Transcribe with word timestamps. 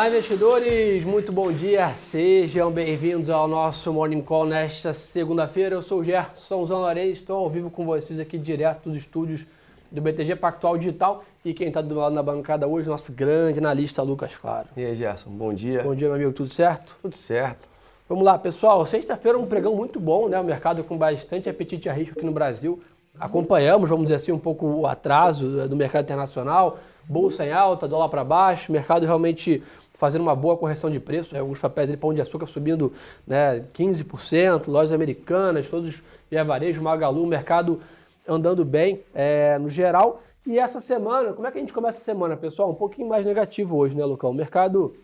Olá, 0.00 0.08
investidores! 0.08 1.04
Muito 1.04 1.30
bom 1.30 1.52
dia! 1.52 1.90
Sejam 1.90 2.70
bem-vindos 2.70 3.28
ao 3.28 3.46
nosso 3.46 3.92
Morning 3.92 4.22
Call 4.22 4.46
nesta 4.46 4.94
segunda-feira. 4.94 5.74
Eu 5.74 5.82
sou 5.82 6.00
o 6.00 6.04
Gerson 6.04 6.64
Zanlarez, 6.64 7.18
estou 7.18 7.36
ao 7.36 7.50
vivo 7.50 7.70
com 7.70 7.84
vocês 7.84 8.18
aqui 8.18 8.38
direto 8.38 8.88
dos 8.88 8.96
estúdios 8.96 9.44
do 9.92 10.00
BTG 10.00 10.36
Pactual 10.36 10.78
Digital. 10.78 11.22
E 11.44 11.52
quem 11.52 11.68
está 11.68 11.82
do 11.82 11.94
lado 11.94 12.14
na 12.14 12.22
bancada 12.22 12.66
hoje, 12.66 12.88
nosso 12.88 13.12
grande 13.12 13.58
analista 13.58 14.00
Lucas 14.00 14.34
Claro. 14.34 14.68
E 14.74 14.86
aí, 14.86 14.96
Gerson, 14.96 15.28
bom 15.28 15.52
dia. 15.52 15.82
Bom 15.82 15.94
dia, 15.94 16.08
meu 16.08 16.16
amigo, 16.16 16.32
tudo 16.32 16.48
certo? 16.48 16.96
Tudo 17.02 17.14
certo. 17.18 17.68
Vamos 18.08 18.24
lá, 18.24 18.38
pessoal. 18.38 18.86
Sexta-feira 18.86 19.36
é 19.36 19.40
um 19.40 19.44
pregão 19.44 19.76
muito 19.76 20.00
bom, 20.00 20.30
né? 20.30 20.40
O 20.40 20.44
mercado 20.44 20.82
com 20.82 20.96
bastante 20.96 21.46
apetite 21.46 21.90
a 21.90 21.92
risco 21.92 22.14
aqui 22.16 22.24
no 22.24 22.32
Brasil. 22.32 22.82
Acompanhamos, 23.18 23.90
vamos 23.90 24.04
dizer 24.04 24.14
assim, 24.14 24.32
um 24.32 24.38
pouco 24.38 24.66
o 24.66 24.86
atraso 24.86 25.68
do 25.68 25.76
mercado 25.76 26.04
internacional, 26.04 26.78
bolsa 27.06 27.44
em 27.44 27.52
alta, 27.52 27.86
dólar 27.86 28.08
para 28.08 28.24
baixo, 28.24 28.72
mercado 28.72 29.04
realmente 29.04 29.62
fazendo 30.00 30.22
uma 30.22 30.34
boa 30.34 30.56
correção 30.56 30.90
de 30.90 30.98
preço, 30.98 31.36
alguns 31.36 31.58
papéis 31.58 31.90
ali, 31.90 31.98
pão 31.98 32.14
de 32.14 32.22
açúcar 32.22 32.46
subindo 32.46 32.90
né, 33.26 33.60
15%, 33.74 34.66
lojas 34.66 34.92
americanas, 34.92 35.68
todos 35.68 36.02
via 36.30 36.42
varejo, 36.42 36.80
Magalu, 36.80 37.26
mercado 37.26 37.82
andando 38.26 38.64
bem 38.64 39.02
é, 39.14 39.58
no 39.58 39.68
geral. 39.68 40.22
E 40.46 40.58
essa 40.58 40.80
semana, 40.80 41.34
como 41.34 41.46
é 41.46 41.50
que 41.52 41.58
a 41.58 41.60
gente 41.60 41.74
começa 41.74 41.98
a 41.98 42.00
semana, 42.00 42.34
pessoal? 42.34 42.70
Um 42.70 42.74
pouquinho 42.74 43.10
mais 43.10 43.26
negativo 43.26 43.76
hoje, 43.76 43.94
né, 43.94 44.02
Lucão? 44.02 44.32
Mercado 44.32 44.96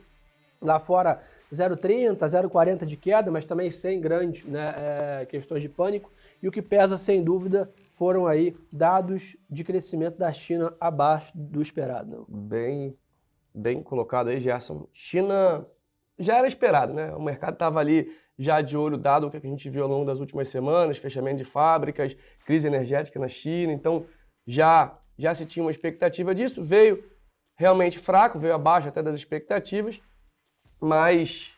lá 0.62 0.78
fora 0.78 1.20
0,30, 1.52 2.16
0,40 2.16 2.86
de 2.86 2.96
queda, 2.96 3.30
mas 3.30 3.44
também 3.44 3.70
sem 3.70 4.00
grandes 4.00 4.46
né, 4.46 4.74
é, 4.78 5.26
questões 5.26 5.60
de 5.60 5.68
pânico. 5.68 6.10
E 6.42 6.48
o 6.48 6.50
que 6.50 6.62
pesa, 6.62 6.96
sem 6.96 7.22
dúvida, 7.22 7.70
foram 7.92 8.26
aí 8.26 8.56
dados 8.72 9.36
de 9.50 9.62
crescimento 9.62 10.16
da 10.16 10.32
China 10.32 10.72
abaixo 10.80 11.30
do 11.34 11.60
esperado. 11.60 12.24
Bem 12.30 12.96
bem 13.56 13.82
colocado 13.82 14.28
aí, 14.28 14.38
Gerson. 14.38 14.86
China 14.92 15.66
já 16.18 16.36
era 16.36 16.46
esperado, 16.46 16.92
né? 16.92 17.14
O 17.14 17.22
mercado 17.22 17.54
estava 17.54 17.80
ali 17.80 18.14
já 18.38 18.60
de 18.60 18.76
olho 18.76 18.98
dado 18.98 19.26
o 19.26 19.30
que 19.30 19.38
a 19.38 19.40
gente 19.40 19.68
viu 19.70 19.82
ao 19.82 19.88
longo 19.88 20.04
das 20.04 20.20
últimas 20.20 20.48
semanas, 20.48 20.98
fechamento 20.98 21.38
de 21.38 21.44
fábricas, 21.44 22.14
crise 22.44 22.66
energética 22.66 23.18
na 23.18 23.28
China, 23.28 23.72
então 23.72 24.06
já 24.46 24.98
já 25.18 25.34
se 25.34 25.46
tinha 25.46 25.64
uma 25.64 25.70
expectativa 25.70 26.34
disso, 26.34 26.62
veio 26.62 27.02
realmente 27.56 27.98
fraco, 27.98 28.38
veio 28.38 28.54
abaixo 28.54 28.88
até 28.88 29.02
das 29.02 29.16
expectativas, 29.16 29.98
mas 30.78 31.50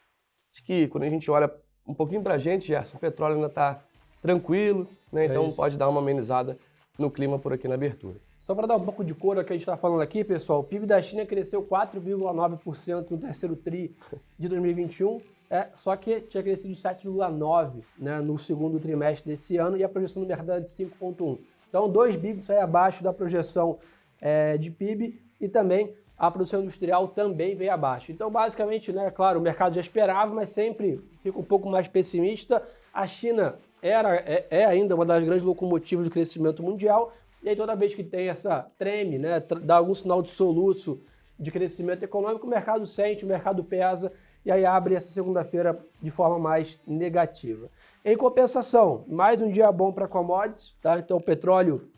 acho 0.55 0.65
que 0.65 0.87
quando 0.87 1.03
a 1.03 1.09
gente 1.09 1.29
olha 1.29 1.53
um 1.85 1.93
pouquinho 1.93 2.23
para 2.23 2.35
a 2.35 2.39
gente, 2.39 2.69
Gerson, 2.69 2.97
o 2.97 3.01
petróleo 3.01 3.35
ainda 3.35 3.49
está 3.49 3.83
tranquilo, 4.23 4.89
né? 5.13 5.23
É 5.23 5.27
então 5.27 5.49
é 5.49 5.53
pode 5.53 5.77
dar 5.77 5.89
uma 5.89 6.01
amenizada 6.01 6.57
no 6.97 7.11
clima 7.11 7.37
por 7.37 7.53
aqui 7.53 7.67
na 7.67 7.75
abertura. 7.75 8.21
Só 8.49 8.55
para 8.55 8.67
dar 8.67 8.77
um 8.77 8.81
pouco 8.81 9.05
de 9.05 9.13
cor 9.13 9.37
ao 9.37 9.45
que 9.45 9.53
a 9.53 9.57
gente 9.57 9.65
está 9.65 9.77
falando 9.77 10.01
aqui, 10.01 10.25
pessoal, 10.25 10.61
o 10.61 10.65
PIB 10.65 10.87
da 10.87 11.03
China 11.03 11.27
cresceu 11.27 11.63
4,9% 11.63 13.11
no 13.11 13.19
terceiro 13.19 13.55
TRI 13.55 13.95
de 14.39 14.49
2021, 14.49 15.21
é, 15.51 15.67
só 15.75 15.95
que 15.95 16.23
tinha 16.23 16.43
crescido 16.43 16.73
de 16.73 16.81
7,9% 16.81 17.83
né, 17.99 18.23
no 18.23 18.39
segundo 18.39 18.81
trimestre 18.81 19.31
desse 19.31 19.59
ano 19.59 19.77
e 19.77 19.85
a 19.85 19.89
projeção 19.89 20.23
do 20.23 20.27
mercado 20.27 20.53
é 20.53 20.61
de 20.61 20.69
5,1%. 20.71 21.39
Então, 21.69 21.91
dois 21.91 22.17
bips 22.17 22.49
aí 22.49 22.57
abaixo 22.57 23.05
da 23.05 23.13
projeção 23.13 23.81
é, 24.19 24.57
de 24.57 24.71
PIB 24.71 25.21
e 25.39 25.47
também 25.47 25.93
a 26.17 26.31
produção 26.31 26.63
industrial 26.63 27.07
também 27.07 27.55
veio 27.55 27.71
abaixo. 27.71 28.11
Então, 28.11 28.31
basicamente, 28.31 28.91
né, 28.95 29.11
claro, 29.11 29.41
o 29.41 29.43
mercado 29.43 29.75
já 29.75 29.83
esperava, 29.83 30.33
mas 30.33 30.49
sempre 30.49 31.05
fica 31.23 31.39
um 31.39 31.45
pouco 31.45 31.69
mais 31.69 31.87
pessimista. 31.87 32.67
A 32.95 33.07
China 33.07 33.57
era, 33.83 34.17
é, 34.17 34.47
é 34.49 34.65
ainda 34.65 34.95
uma 34.95 35.05
das 35.05 35.23
grandes 35.23 35.45
locomotivas 35.45 36.07
do 36.07 36.11
crescimento 36.11 36.63
mundial, 36.63 37.13
e 37.49 37.53
aí 37.53 37.57
toda 37.57 37.75
vez 37.75 37.95
que 37.95 38.05
tem 38.05 38.29
essa 38.29 38.71
treme, 38.79 39.19
né, 39.19 39.43
dá 39.63 39.79
algum 39.79 39.95
sinal 39.95 40.21
de 40.21 40.29
soluço 40.29 41.01
de 41.41 41.51
crescimento 41.51 42.03
econômico, 42.03 42.47
o 42.47 42.51
mercado 42.51 42.87
sente, 42.87 43.25
o 43.25 43.27
mercado 43.27 43.65
pesa 43.65 44.13
e 44.45 44.53
aí 44.53 44.67
abre 44.67 44.95
essa 44.95 45.11
segunda-feira 45.11 45.75
de 46.03 46.11
forma 46.11 46.39
mais 46.39 46.79
negativa. 46.87 47.71
Em 48.05 48.15
compensação, 48.19 49.03
mais 49.09 49.41
um 49.41 49.51
dia 49.51 49.73
bom 49.73 49.91
para 49.91 50.07
commodities, 50.07 50.75
tá? 50.83 50.99
Então 50.99 51.17
o 51.17 51.23
petróleo 51.23 51.89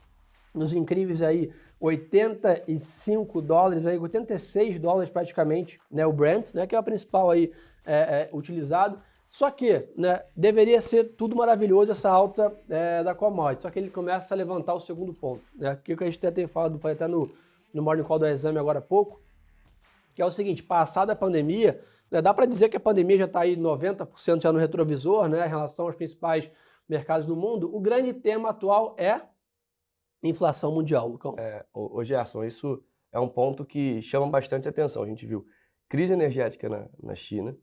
nos 0.55 0.73
incríveis 0.73 1.21
aí 1.21 1.53
85 1.81 3.43
dólares, 3.43 3.87
aí 3.87 3.99
86 3.99 4.79
dólares 4.79 5.11
praticamente, 5.11 5.81
né, 5.91 6.07
o 6.07 6.13
Brent, 6.13 6.55
né, 6.55 6.65
que 6.65 6.77
é 6.77 6.79
o 6.79 6.83
principal 6.85 7.29
aí 7.29 7.53
é, 7.85 7.97
é, 7.99 8.31
utilizado. 8.33 9.01
Só 9.31 9.49
que 9.49 9.89
né, 9.97 10.25
deveria 10.37 10.81
ser 10.81 11.05
tudo 11.15 11.37
maravilhoso 11.37 11.93
essa 11.93 12.11
alta 12.11 12.53
é, 12.69 13.03
da 13.05 13.15
commodity, 13.15 13.63
só 13.63 13.71
que 13.71 13.79
ele 13.79 13.89
começa 13.89 14.35
a 14.35 14.37
levantar 14.37 14.75
o 14.75 14.81
segundo 14.81 15.15
ponto. 15.15 15.43
Né? 15.55 15.79
Que 15.85 15.93
a 15.93 16.05
gente 16.05 16.19
até 16.19 16.33
tem 16.33 16.49
falado, 16.49 16.81
foi 16.81 16.93
até 16.93 17.07
no, 17.07 17.31
no 17.73 17.81
Morning 17.81 18.03
Call 18.03 18.19
do 18.19 18.27
exame 18.27 18.59
agora 18.59 18.81
há 18.81 18.83
pouco, 18.83 19.23
que 20.17 20.21
é 20.21 20.27
o 20.27 20.33
seguinte, 20.33 20.65
passada 20.65 21.13
a 21.13 21.17
pandemia, 21.17 21.81
né, 22.11 22.21
dá 22.21 22.35
para 22.35 22.45
dizer 22.45 22.69
que 22.69 22.77
a 22.77 22.81
pandemia 22.81 23.19
já 23.19 23.25
está 23.27 23.41
aí 23.41 23.57
90% 23.57 24.43
já 24.43 24.53
no 24.53 24.59
retrovisor, 24.59 25.29
né, 25.29 25.47
em 25.47 25.49
relação 25.49 25.87
aos 25.87 25.95
principais 25.95 26.51
mercados 26.89 27.25
do 27.25 27.37
mundo, 27.37 27.75
o 27.75 27.79
grande 27.79 28.13
tema 28.13 28.51
atual 28.51 28.97
é 28.99 29.21
inflação 30.25 30.75
mundial, 30.75 31.07
Lucão. 31.07 31.37
É, 31.39 31.65
ô, 31.73 32.03
Gerson, 32.03 32.43
isso 32.43 32.83
é 33.13 33.21
um 33.21 33.29
ponto 33.29 33.65
que 33.65 34.03
chama 34.03 34.27
bastante 34.27 34.69
atenção. 34.69 35.05
A 35.05 35.07
gente 35.07 35.25
viu 35.25 35.47
crise 35.89 36.13
energética 36.13 36.69
na, 36.69 36.89
na 37.01 37.15
China, 37.15 37.57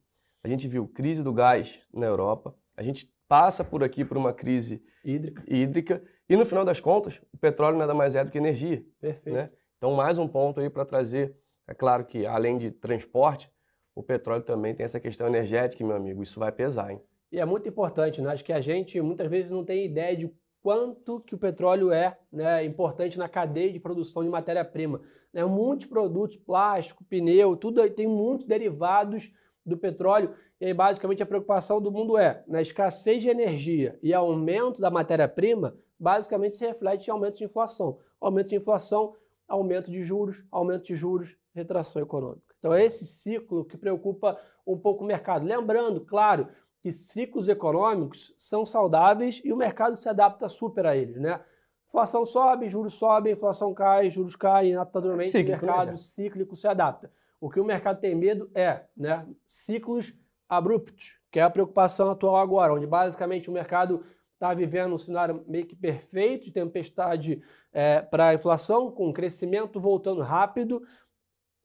a 0.48 0.50
gente 0.50 0.66
viu 0.66 0.88
crise 0.88 1.22
do 1.22 1.34
gás 1.34 1.78
na 1.94 2.06
Europa, 2.06 2.56
a 2.78 2.82
gente 2.82 3.12
passa 3.28 3.66
por 3.66 3.84
aqui 3.84 4.06
por 4.06 4.16
uma 4.16 4.32
crise 4.32 4.82
hídrica, 5.04 5.44
hídrica 5.46 6.02
e 6.30 6.38
no 6.38 6.46
final 6.46 6.64
das 6.64 6.80
contas, 6.80 7.22
o 7.34 7.38
petróleo 7.38 7.78
nada 7.78 7.94
mais 7.94 8.16
é 8.16 8.24
do 8.24 8.32
que 8.32 8.38
energia. 8.38 8.82
Perfeito. 9.00 9.36
Né? 9.36 9.50
Então, 9.78 9.94
mais 9.94 10.18
um 10.18 10.26
ponto 10.26 10.62
aí 10.62 10.70
para 10.70 10.86
trazer. 10.86 11.36
É 11.68 11.74
claro 11.74 12.06
que, 12.06 12.26
além 12.26 12.58
de 12.58 12.72
transporte, 12.72 13.52
o 13.94 14.02
petróleo 14.02 14.42
também 14.42 14.74
tem 14.74 14.86
essa 14.86 15.02
questão 15.02 15.28
energética, 15.28 15.86
meu 15.86 15.98
amigo. 15.98 16.24
Isso 16.24 16.40
vai 16.40 16.52
pesar, 16.52 16.92
hein? 16.92 17.02
E 17.30 17.42
é 17.42 17.46
muito 17.46 17.68
importante, 17.68 18.22
né? 18.22 18.32
Acho 18.32 18.46
que 18.46 18.54
a 18.54 18.62
gente 18.62 19.02
muitas 19.02 19.30
vezes 19.30 19.52
não 19.52 19.66
tem 19.66 19.86
ideia 19.86 20.16
de 20.16 20.32
quanto 20.64 21.20
que 21.20 21.36
o 21.36 21.38
petróleo 21.38 21.92
é 21.92 22.18
né, 22.32 22.64
importante 22.64 23.18
na 23.18 23.28
cadeia 23.28 23.72
de 23.72 23.82
produção 23.82 24.24
de 24.24 24.30
matéria-prima. 24.30 25.02
Né? 25.34 25.44
Muitos 25.44 25.88
produtos, 25.88 26.38
plástico, 26.38 27.04
pneu, 27.04 27.58
tudo 27.58 27.88
tem 27.90 28.08
muitos 28.08 28.46
derivados 28.46 29.30
do 29.70 29.78
petróleo. 29.78 30.34
E 30.60 30.66
aí, 30.66 30.74
basicamente, 30.74 31.22
a 31.22 31.26
preocupação 31.26 31.82
do 31.82 31.92
mundo 31.92 32.18
é, 32.18 32.44
na 32.48 32.62
escassez 32.62 33.22
de 33.22 33.30
energia 33.30 33.98
e 34.02 34.14
aumento 34.14 34.82
da 34.82 34.90
matéria-prima, 34.90 35.76
basicamente 36.00 36.56
se 36.56 36.66
reflete 36.66 37.08
em 37.08 37.12
aumento 37.12 37.38
de 37.38 37.44
inflação. 37.44 38.00
Aumento 38.20 38.50
de 38.50 38.56
inflação, 38.56 39.16
aumento 39.48 39.92
de 39.92 40.04
juros, 40.04 40.44
aumento 40.52 40.86
de 40.86 40.96
juros, 40.96 41.36
retração 41.54 42.02
econômica. 42.02 42.56
Então, 42.60 42.74
é 42.74 42.84
esse 42.84 43.06
ciclo 43.06 43.66
que 43.66 43.78
preocupa 43.78 44.40
um 44.66 44.78
pouco 44.78 45.04
o 45.04 45.08
mercado. 45.08 45.46
Lembrando, 45.46 46.02
claro, 46.02 46.48
que 46.82 46.92
ciclos 46.92 47.50
econômicos 47.50 48.34
são 48.38 48.66
saudáveis 48.66 49.42
e 49.44 49.52
o 49.52 49.58
mercado 49.58 49.96
se 49.96 50.08
adapta 50.08 50.48
super 50.48 50.86
a 50.86 50.96
eles, 50.96 51.18
né? 51.18 51.40
Inflação 51.88 52.26
sobe, 52.26 52.70
juros 52.70 52.96
sobem, 52.96 53.34
inflação 53.34 53.74
cai, 53.74 54.10
juros 54.10 54.36
caem, 54.36 54.74
naturalmente 54.74 55.30
cíclico, 55.30 55.64
o 55.64 55.66
mercado 55.66 55.92
né, 55.92 55.98
cíclico 55.98 56.56
se 56.56 56.68
adapta. 56.68 57.12
O 57.40 57.50
que 57.50 57.60
o 57.60 57.66
mercado 57.66 58.00
tem 58.00 58.16
medo 58.16 58.50
é 58.56 58.84
né, 58.96 59.26
ciclos 59.46 60.14
abruptos, 60.50 61.18
que 61.32 61.40
é 61.40 61.44
a 61.44 61.50
preocupação 61.50 62.10
atual 62.10 62.38
agora, 62.38 62.74
onde 62.74 62.88
basicamente 62.88 63.50
o 63.50 63.54
mercado 63.54 64.04
está 64.34 64.54
vivendo 64.54 64.94
um 64.94 64.98
cenário 64.98 65.44
meio 65.48 65.66
que 65.66 65.76
perfeito 65.76 66.46
de 66.46 66.52
tempestade 66.52 67.42
é, 67.74 68.02
para 68.02 68.30
a 68.30 68.34
inflação, 68.34 68.92
com 68.92 69.12
crescimento 69.12 69.80
voltando 69.80 70.22
rápido, 70.22 70.82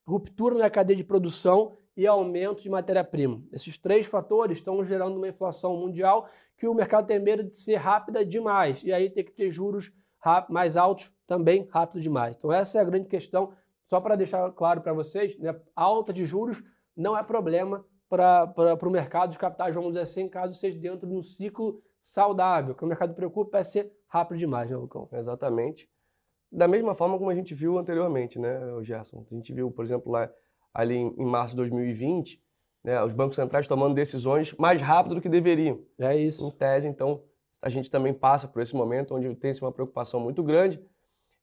ruptura 0.07 0.57
na 0.57 0.71
cadeia 0.71 0.97
de 0.97 1.05
produção 1.05 1.77
e 1.97 2.07
aumento 2.07 2.63
de 2.63 2.71
matéria-prima. 2.71 3.43
Esses 3.53 3.79
três 3.79 4.07
fatores 4.07 4.59
estão 4.59 4.85
gerando 4.85 5.17
uma 5.17 5.29
inflação 5.29 5.77
mundial 5.77 6.29
que 6.57 6.67
o 6.67 6.75
mercado 6.75 7.07
tem 7.07 7.19
medo 7.19 7.45
de 7.45 7.57
ser 7.57 7.77
rápida 7.77 8.25
demais 8.25 8.83
e 8.83 8.93
aí 8.93 9.11
tem 9.11 9.25
que 9.25 9.33
ter 9.33 9.51
juros 9.51 9.93
mais 10.49 10.77
altos 10.77 11.13
também 11.27 11.69
rápido 11.71 12.01
demais. 12.01 12.37
Então 12.37 12.53
essa 12.53 12.79
é 12.79 12.81
a 12.81 12.85
grande 12.85 13.09
questão 13.09 13.53
só 13.85 14.01
para 14.01 14.17
deixar 14.17 14.51
claro 14.53 14.81
para 14.81 14.93
vocês, 14.93 15.39
né, 15.39 15.55
alta 15.75 16.13
de 16.13 16.25
juros 16.25 16.63
não 16.97 17.17
é 17.17 17.23
problema 17.23 17.85
para 18.09 18.79
o 18.83 18.91
mercado 18.91 19.33
de 19.33 19.39
capitais, 19.39 19.75
vamos 19.75 19.91
dizer 19.91 20.03
assim, 20.03 20.29
caso 20.29 20.55
seja 20.55 20.79
dentro 20.79 21.07
de 21.07 21.15
um 21.15 21.23
ciclo 21.23 21.83
saudável. 22.03 22.73
O 22.73 22.77
que 22.77 22.85
o 22.85 22.87
mercado 22.87 23.15
preocupa 23.15 23.59
é 23.59 23.65
ser 23.65 23.91
rápido 24.07 24.39
demais, 24.39 24.71
né, 24.71 24.77
Lucão? 24.77 25.09
Exatamente. 25.13 25.89
Da 26.51 26.69
mesma 26.69 26.95
forma 26.95 27.17
como 27.17 27.31
a 27.31 27.35
gente 27.35 27.55
viu 27.55 27.79
anteriormente, 27.79 28.39
né, 28.39 28.61
Gerson? 28.83 29.25
A 29.31 29.35
gente 29.35 29.53
viu, 29.55 29.71
por 29.71 29.85
exemplo, 29.85 30.13
lá 30.13 30.31
ali 30.75 30.97
em, 30.97 31.15
em 31.19 31.25
março 31.25 31.55
de 31.55 31.57
2020, 31.57 32.43
né, 32.85 33.03
os 33.03 33.13
bancos 33.13 33.37
centrais 33.37 33.67
tomando 33.67 33.95
decisões 33.95 34.53
mais 34.59 34.83
rápido 34.83 35.15
do 35.15 35.21
que 35.21 35.29
deveriam. 35.29 35.81
É 35.99 36.15
isso. 36.15 36.47
Em 36.47 36.51
tese, 36.51 36.89
então, 36.89 37.23
a 37.63 37.69
gente 37.69 37.91
também 37.91 38.13
passa 38.13 38.49
por 38.49 38.61
esse 38.61 38.75
momento 38.75 39.15
onde 39.15 39.35
tem 39.37 39.53
uma 39.63 39.73
preocupação 39.73 40.21
muito 40.21 40.43
grande. 40.43 40.83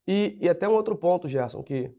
E, 0.08 0.38
e 0.42 0.50
até 0.50 0.68
um 0.68 0.74
outro 0.74 0.96
ponto, 0.96 1.28
Gerson, 1.28 1.64
que 1.64 1.92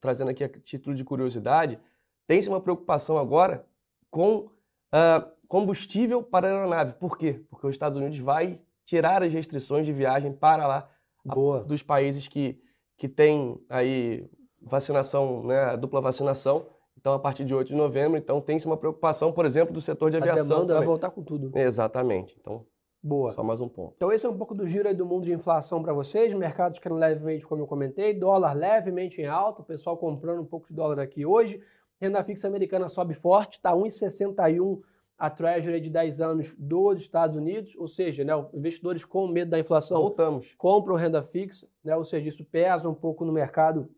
trazendo 0.00 0.30
aqui 0.30 0.44
a 0.44 0.48
título 0.48 0.94
de 0.94 1.04
curiosidade, 1.04 1.78
tem-se 2.26 2.48
uma 2.48 2.60
preocupação 2.60 3.18
agora 3.18 3.66
com 4.10 4.48
uh, 4.94 5.30
combustível 5.48 6.22
para 6.22 6.48
a 6.48 6.52
aeronave. 6.52 6.92
Por 6.94 7.18
quê? 7.18 7.44
Porque 7.50 7.66
os 7.66 7.74
Estados 7.74 7.98
Unidos 7.98 8.18
vai 8.18 8.60
tirar 8.84 9.22
as 9.22 9.32
restrições 9.32 9.86
de 9.86 9.92
viagem 9.92 10.32
para 10.32 10.66
lá 10.66 10.88
a, 11.28 11.34
dos 11.62 11.82
países 11.82 12.28
que, 12.28 12.60
que 12.96 13.08
têm 13.08 13.60
aí 13.68 14.28
vacinação, 14.62 15.44
né, 15.44 15.76
dupla 15.76 16.00
vacinação. 16.00 16.66
Então, 16.96 17.14
a 17.14 17.18
partir 17.18 17.44
de 17.44 17.54
8 17.54 17.68
de 17.68 17.74
novembro, 17.74 18.18
então 18.18 18.40
tem-se 18.40 18.66
uma 18.66 18.76
preocupação, 18.76 19.32
por 19.32 19.46
exemplo, 19.46 19.72
do 19.72 19.80
setor 19.80 20.10
de 20.10 20.18
aviação. 20.18 20.42
A 20.42 20.44
demanda 20.44 20.66
também. 20.66 20.78
vai 20.78 20.86
voltar 20.86 21.10
com 21.10 21.22
tudo. 21.22 21.50
Exatamente. 21.58 22.36
Então, 22.38 22.66
Boa. 23.02 23.32
só 23.32 23.42
mais 23.42 23.60
um 23.60 23.68
ponto. 23.68 23.94
Então 23.96 24.12
esse 24.12 24.26
é 24.26 24.28
um 24.28 24.36
pouco 24.36 24.54
do 24.54 24.66
giro 24.66 24.86
aí 24.86 24.94
do 24.94 25.06
mundo 25.06 25.24
de 25.24 25.32
inflação 25.32 25.82
para 25.82 25.92
vocês, 25.92 26.32
mercados 26.34 26.78
que 26.78 26.88
levemente, 26.88 27.46
como 27.46 27.62
eu 27.62 27.66
comentei, 27.66 28.12
dólar 28.12 28.52
levemente 28.52 29.20
em 29.20 29.26
alta, 29.26 29.62
o 29.62 29.64
pessoal 29.64 29.96
comprando 29.96 30.40
um 30.40 30.44
pouco 30.44 30.68
de 30.68 30.74
dólar 30.74 31.00
aqui 31.00 31.24
hoje, 31.24 31.62
renda 32.00 32.22
fixa 32.22 32.46
americana 32.46 32.88
sobe 32.88 33.14
forte, 33.14 33.54
está 33.54 33.72
1,61 33.72 34.80
a 35.20 35.28
Treasury 35.28 35.80
de 35.80 35.90
10 35.90 36.20
anos 36.22 36.54
dos 36.58 37.02
Estados 37.02 37.36
Unidos, 37.36 37.76
ou 37.76 37.86
seja, 37.86 38.24
né, 38.24 38.32
investidores 38.54 39.04
com 39.04 39.26
medo 39.28 39.50
da 39.50 39.58
inflação 39.58 40.00
Voltamos. 40.00 40.54
compram 40.56 40.96
renda 40.96 41.22
fixa, 41.22 41.68
né, 41.84 41.94
ou 41.94 42.04
seja, 42.04 42.28
isso 42.28 42.42
pesa 42.44 42.88
um 42.88 42.94
pouco 42.94 43.24
no 43.24 43.32
mercado 43.32 43.88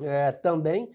é, 0.00 0.30
também. 0.30 0.90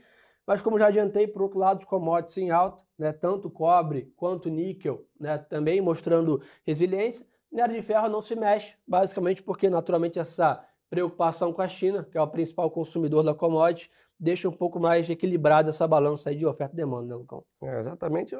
Mas 0.51 0.61
como 0.61 0.77
já 0.77 0.87
adiantei, 0.87 1.25
por 1.25 1.43
outro 1.43 1.57
lado, 1.57 1.79
os 1.79 1.85
commodities 1.85 2.37
em 2.37 2.51
alta, 2.51 2.83
né, 2.99 3.13
tanto 3.13 3.49
cobre 3.49 4.11
quanto 4.17 4.49
níquel, 4.49 5.07
né, 5.17 5.37
também 5.37 5.79
mostrando 5.79 6.41
resiliência. 6.65 7.25
Minério 7.49 7.73
de 7.73 7.81
ferro 7.81 8.09
não 8.09 8.21
se 8.21 8.35
mexe, 8.35 8.75
basicamente 8.85 9.41
porque 9.41 9.69
naturalmente 9.69 10.19
essa 10.19 10.61
preocupação 10.89 11.53
com 11.53 11.61
a 11.61 11.69
China, 11.69 12.03
que 12.03 12.17
é 12.17 12.21
o 12.21 12.27
principal 12.27 12.69
consumidor 12.69 13.23
da 13.23 13.33
commodity, 13.33 13.89
deixa 14.19 14.49
um 14.49 14.51
pouco 14.51 14.77
mais 14.77 15.09
equilibrada 15.09 15.69
essa 15.69 15.87
balança 15.87 16.35
de 16.35 16.45
oferta 16.45 16.73
e 16.73 16.75
demanda, 16.75 17.07
né, 17.07 17.15
Lucão? 17.15 17.45
É, 17.63 17.79
exatamente. 17.79 18.35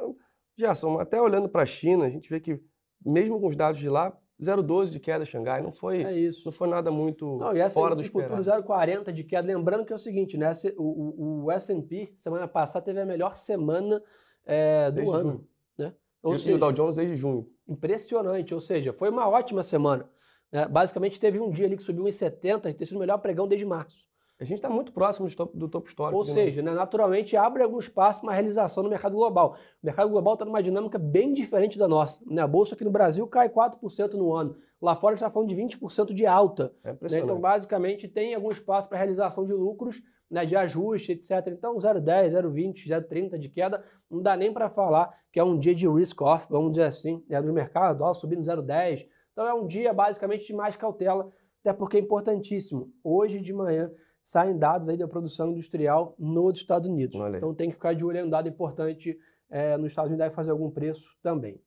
Gerson, 0.58 1.00
até 1.00 1.22
olhando 1.22 1.48
para 1.48 1.64
a 1.64 1.66
China, 1.66 2.04
a 2.04 2.10
gente 2.10 2.30
vê 2.30 2.42
que, 2.42 2.62
mesmo 3.06 3.40
com 3.40 3.48
os 3.48 3.56
dados 3.56 3.80
de 3.80 3.88
lá, 3.88 4.12
0,12 4.42 4.90
de 4.90 5.00
queda 5.00 5.24
Xangai, 5.24 5.62
não 5.62 5.72
foi, 5.72 6.04
É 6.04 6.12
isso. 6.14 6.46
não 6.46 6.52
foi 6.52 6.68
nada 6.68 6.90
muito 6.90 7.38
Não, 7.38 7.56
e 7.56 7.70
fora 7.70 7.96
do 7.96 8.02
o 8.02 8.04
futuro 8.06 8.40
esperado. 8.42 8.64
0,40 8.68 9.12
de 9.12 9.24
queda. 9.24 9.48
Lembrando 9.48 9.86
que 9.86 9.94
é 9.94 9.96
o 9.96 10.00
seguinte, 10.00 10.36
né? 10.38 10.52
O, 10.78 10.84
o, 10.84 11.44
o 11.46 11.52
S&P, 11.52 12.12
semana 12.16 12.48
passada, 12.48 12.84
teve 12.86 13.00
a 13.00 13.06
melhor 13.06 13.36
semana 13.36 14.02
é, 14.46 14.90
do 14.90 14.96
Desde 14.96 15.14
ano. 15.14 15.24
junho. 15.32 15.48
Né? 15.78 15.94
Ou 16.24 16.34
E, 16.34 16.38
seja, 16.38 16.56
o 16.56 16.60
Dow 16.60 16.72
Jones 16.72 16.96
desde 16.96 17.16
junho. 17.16 17.48
impressionante. 17.68 18.54
Ou 18.54 18.62
seja, 18.62 18.92
foi 18.94 19.10
uma 19.10 19.28
ótima 19.30 19.62
semana. 19.64 20.10
né? 20.52 20.68
Basicamente, 20.68 21.20
teve 21.20 21.40
um 21.40 21.50
dia 21.52 21.66
ali 21.68 21.78
que 21.78 21.84
subiu 21.84 22.04
1,70 22.06 22.70
e 22.70 22.74
ter 22.74 22.86
sido 22.86 22.98
o 22.98 23.00
melhor 23.00 23.18
pregão 23.20 23.48
desde 23.48 23.66
março. 23.66 24.08
A 24.42 24.44
gente 24.44 24.56
está 24.58 24.70
muito 24.70 24.92
próximo 24.92 25.30
do 25.30 25.36
topo, 25.36 25.56
do 25.56 25.70
topo 25.70 25.88
histórico. 25.88 26.18
Ou 26.18 26.24
novo. 26.24 26.34
seja, 26.34 26.64
né, 26.64 26.74
naturalmente 26.74 27.38
abre 27.38 27.62
algum 27.62 27.78
espaço 27.78 28.22
para 28.22 28.28
uma 28.28 28.34
realização 28.34 28.82
no 28.82 28.90
mercado 28.90 29.16
global. 29.16 29.56
O 29.84 29.86
mercado 29.86 30.10
global 30.10 30.34
está 30.34 30.44
numa 30.44 30.64
dinâmica 30.64 30.98
bem 30.98 31.32
diferente 31.32 31.78
da 31.78 31.88
nossa. 31.88 32.20
Né? 32.26 32.42
A 32.42 32.48
bolsa 32.48 32.74
aqui 32.74 32.84
no 32.84 32.90
Brasil 32.90 33.28
cai 33.28 33.50
4% 33.50 34.14
no 34.14 34.34
ano. 34.34 34.58
Lá 34.82 34.96
fora 34.96 35.14
a 35.14 35.16
gente 35.16 35.24
está 35.24 35.30
falando 35.30 35.50
de 35.50 35.56
20% 35.56 36.12
de 36.12 36.26
alta. 36.26 36.74
é 36.84 36.92
né? 36.92 37.20
Então, 37.20 37.40
basicamente, 37.40 38.08
tem 38.08 38.34
algum 38.34 38.50
espaço 38.50 38.90
para 38.90 38.98
realização 38.98 39.46
de 39.46 39.54
lucros, 39.54 40.02
né, 40.28 40.44
de 40.44 40.56
ajuste, 40.56 41.12
etc. 41.12 41.30
Então, 41.50 41.78
0,10, 41.78 42.30
0,20, 42.30 42.88
0,30 42.88 43.38
de 43.38 43.48
queda, 43.48 43.86
não 44.10 44.24
dá 44.24 44.36
nem 44.36 44.52
para 44.52 44.70
falar 44.70 45.16
que 45.32 45.40
é 45.40 45.44
um 45.44 45.56
dia 45.56 45.76
de 45.76 45.88
risk-off, 45.88 46.48
vamos 46.50 46.72
dizer 46.72 46.86
assim, 46.86 47.24
né, 47.30 47.40
no 47.40 47.54
mercado, 47.54 48.00
dólar 48.00 48.16
subindo 48.16 48.42
0,10. 48.42 49.06
Então, 49.34 49.46
é 49.46 49.54
um 49.54 49.68
dia, 49.68 49.94
basicamente, 49.94 50.48
de 50.48 50.54
mais 50.54 50.76
cautela, 50.76 51.32
até 51.64 51.72
porque 51.72 51.98
é 51.98 52.00
importantíssimo. 52.00 52.92
Hoje 53.04 53.40
de 53.40 53.54
manhã 53.54 53.92
saem 54.22 54.58
dados 54.58 54.90
aí 54.90 54.98
da 54.98 55.08
produção 55.08 55.52
industrial 55.52 56.16
nos 56.18 56.58
Estados 56.58 56.90
Unidos. 56.90 57.20
Aí. 57.20 57.38
Então, 57.38 57.54
tem 57.54 57.70
que 57.70 57.76
ficar 57.76 57.94
de 57.94 58.04
olho 58.04 58.20
em 58.20 58.24
um 58.24 58.30
dado 58.30 58.48
importante 58.48 59.18
eh, 59.50 59.78
nos 59.78 59.88
Estados 59.88 60.10
Unidos, 60.10 60.26
deve 60.26 60.36
fazer 60.36 60.52
algum 60.52 60.70
preço 60.70 61.10
também. 61.22 61.62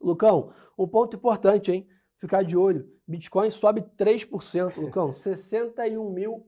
Lucão, 0.00 0.52
um 0.78 0.88
ponto 0.88 1.16
importante, 1.16 1.70
hein? 1.70 1.86
Ficar 2.16 2.42
de 2.42 2.56
olho. 2.56 2.88
Bitcoin 3.06 3.50
sobe 3.50 3.82
3%, 3.98 4.78
Lucão. 4.78 5.10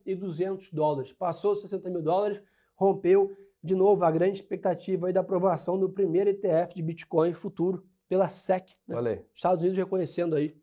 61.200 0.07 0.69
dólares. 0.73 1.13
Passou 1.13 1.55
60 1.55 1.89
mil 1.91 2.03
dólares, 2.03 2.43
rompeu 2.75 3.37
de 3.63 3.75
novo 3.75 4.05
a 4.05 4.11
grande 4.11 4.41
expectativa 4.41 5.07
aí 5.07 5.13
da 5.13 5.21
aprovação 5.21 5.79
do 5.79 5.89
primeiro 5.89 6.31
ETF 6.31 6.75
de 6.75 6.83
Bitcoin 6.83 7.33
futuro 7.33 7.85
pela 8.09 8.29
SEC. 8.29 8.75
né? 8.87 9.23
Estados 9.35 9.61
Unidos 9.61 9.79
reconhecendo 9.79 10.35
aí 10.35 10.57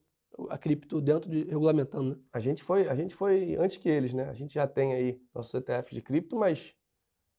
a 0.50 0.58
cripto 0.58 1.02
dentro 1.02 1.30
de 1.30 1.44
regulamentando. 1.44 2.12
Né? 2.12 2.22
A 2.32 2.40
gente, 2.40 2.64
foi, 2.64 2.88
a 2.88 2.96
gente 2.96 3.16
foi 3.16 3.56
antes 3.58 3.78
que 3.78 3.90
eles, 3.90 4.14
né? 4.14 4.30
A 4.30 4.34
gente 4.34 4.54
já 4.54 4.68
tem 4.68 4.94
aí 4.94 5.22
nossos 5.34 5.54
ETFs 5.54 5.94
de 5.94 6.02
cripto, 6.02 6.36
mas 6.36 6.74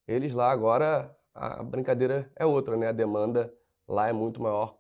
eles 0.07 0.35
lá 0.35 0.51
agora, 0.51 1.17
a 1.35 1.63
brincadeira 1.63 2.31
é 2.37 2.45
outra, 2.45 2.77
né? 2.77 2.89
A 2.89 2.93
demanda 2.93 3.53
lá 3.87 4.09
é 4.09 4.13
muito 4.13 4.43
maior 4.43 4.79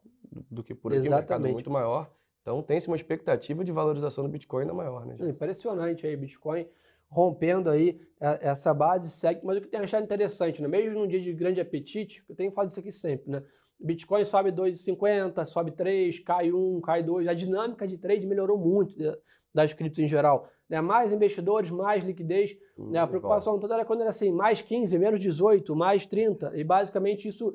do, 0.50 0.62
que 0.62 0.74
por 0.74 0.92
aqui, 0.92 1.00
o 1.00 1.02
mercado 1.02 1.20
é 1.20 1.24
Exatamente. 1.24 1.52
muito 1.52 1.70
maior. 1.70 2.10
Então 2.42 2.62
tem-se 2.62 2.88
uma 2.88 2.96
expectativa 2.96 3.64
de 3.64 3.72
valorização 3.72 4.24
do 4.24 4.30
Bitcoin 4.30 4.62
ainda 4.62 4.74
maior, 4.74 5.06
né? 5.06 5.16
É? 5.20 5.28
Impressionante 5.28 6.06
aí, 6.06 6.16
Bitcoin 6.16 6.66
rompendo 7.10 7.68
aí 7.68 8.00
é, 8.20 8.48
essa 8.48 8.72
base 8.72 9.10
segue, 9.10 9.40
mas 9.44 9.56
o 9.56 9.60
que 9.60 9.66
tenho 9.66 9.82
achado 9.82 10.04
interessante, 10.04 10.62
né? 10.62 10.68
Mesmo 10.68 11.00
num 11.00 11.08
dia 11.08 11.20
de 11.20 11.32
grande 11.32 11.60
apetite, 11.60 12.22
eu 12.28 12.34
tenho 12.36 12.52
falado 12.52 12.70
isso 12.70 12.78
aqui 12.78 12.92
sempre, 12.92 13.30
né? 13.30 13.42
Bitcoin 13.80 14.24
sobe 14.24 14.52
2,50, 14.52 15.44
sobe 15.46 15.70
3, 15.72 16.18
cai 16.20 16.52
1, 16.52 16.80
cai 16.80 17.02
2. 17.02 17.26
A 17.28 17.34
dinâmica 17.34 17.86
de 17.86 17.96
trade 17.96 18.26
melhorou 18.26 18.58
muito 18.58 18.98
né, 18.98 19.16
das 19.54 19.72
criptos 19.72 19.98
em 19.98 20.06
geral. 20.06 20.48
Né? 20.68 20.80
Mais 20.80 21.12
investidores, 21.12 21.70
mais 21.70 22.04
liquidez. 22.04 22.56
Né? 22.76 22.98
A 22.98 23.04
Hum, 23.04 23.08
preocupação 23.08 23.58
toda 23.58 23.74
era 23.74 23.84
quando 23.84 24.00
era 24.02 24.10
assim, 24.10 24.30
mais 24.30 24.60
15, 24.60 24.98
menos 24.98 25.18
18, 25.20 25.74
mais 25.74 26.04
30. 26.06 26.52
E 26.54 26.62
basicamente 26.62 27.26
isso 27.26 27.54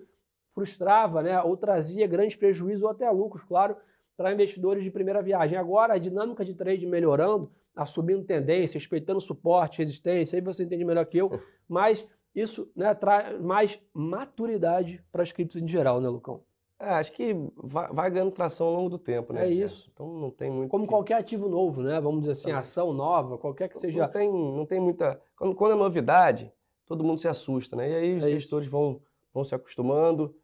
frustrava, 0.54 1.22
né? 1.22 1.42
ou 1.42 1.56
trazia 1.56 2.08
grandes 2.08 2.36
prejuízos 2.36 2.84
ou 2.84 2.90
até 2.90 3.10
lucros, 3.12 3.44
claro, 3.44 3.76
para 4.18 4.34
investidores 4.34 4.84
de 4.84 4.90
primeira 4.90 5.22
viagem. 5.22 5.58
Agora, 5.58 5.94
a 5.94 5.98
dinâmica 5.98 6.44
de 6.44 6.54
trade 6.56 6.86
melhorando, 6.86 7.52
assumindo 7.76 8.24
tendência, 8.24 8.78
respeitando 8.80 9.20
suporte, 9.20 9.80
resistência, 9.80 10.38
aí 10.38 10.42
você 10.42 10.64
entende 10.64 10.86
melhor 10.86 11.06
que 11.06 11.18
eu, 11.18 11.30
mas 11.68 12.08
isso 12.36 12.70
né, 12.76 12.94
traz 12.94 13.40
mais 13.42 13.80
maturidade 13.94 15.04
para 15.12 15.24
as 15.24 15.32
criptos 15.32 15.62
em 15.62 15.68
geral, 15.68 16.02
né, 16.02 16.10
Lucão? 16.10 16.42
É, 16.80 16.90
acho 16.96 17.14
que 17.14 17.34
vai, 17.56 17.88
vai 17.94 18.12
ganhando 18.12 18.32
tração 18.32 18.68
ao 18.68 18.74
longo 18.74 18.90
do 18.90 19.00
tempo, 19.00 19.32
né? 19.32 19.46
É 19.48 19.50
isso. 19.50 19.90
Então 19.94 20.08
não 20.20 20.30
tem 20.30 20.52
muito. 20.52 20.70
Como 20.70 20.84
que- 20.84 20.90
qualquer 20.90 21.14
ativo 21.16 21.48
novo, 21.48 21.82
né? 21.82 22.02
Vamos 22.02 22.20
dizer 22.22 22.34
assim, 22.34 22.44
Também. 22.44 22.58
ação 22.60 22.94
nova, 22.94 23.38
qualquer 23.38 23.70
que 23.70 23.76
Não 23.76 23.82
seja. 23.82 24.08
tem, 24.10 24.30
não 24.30 24.66
tem 24.66 24.80
muita. 24.80 25.20
Quando, 25.38 25.56
quando 25.56 25.72
é 25.72 25.76
novidade, 25.76 26.52
todo 26.86 27.04
mundo 27.04 27.20
se 27.22 27.30
assusta, 27.30 27.78
né? 27.78 27.90
E 27.90 27.96
aí 27.96 28.18
os 28.18 28.24
É 28.24 28.28
isso. 28.30 28.40
gestores 28.42 28.68
vão, 28.68 29.02
vão 29.34 29.44
se 29.46 29.56
acostumando, 29.56 30.36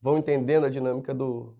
vão 0.00 0.16
entendendo 0.16 0.64
a 0.64 0.70
dinâmica 0.70 1.12
do, 1.12 1.56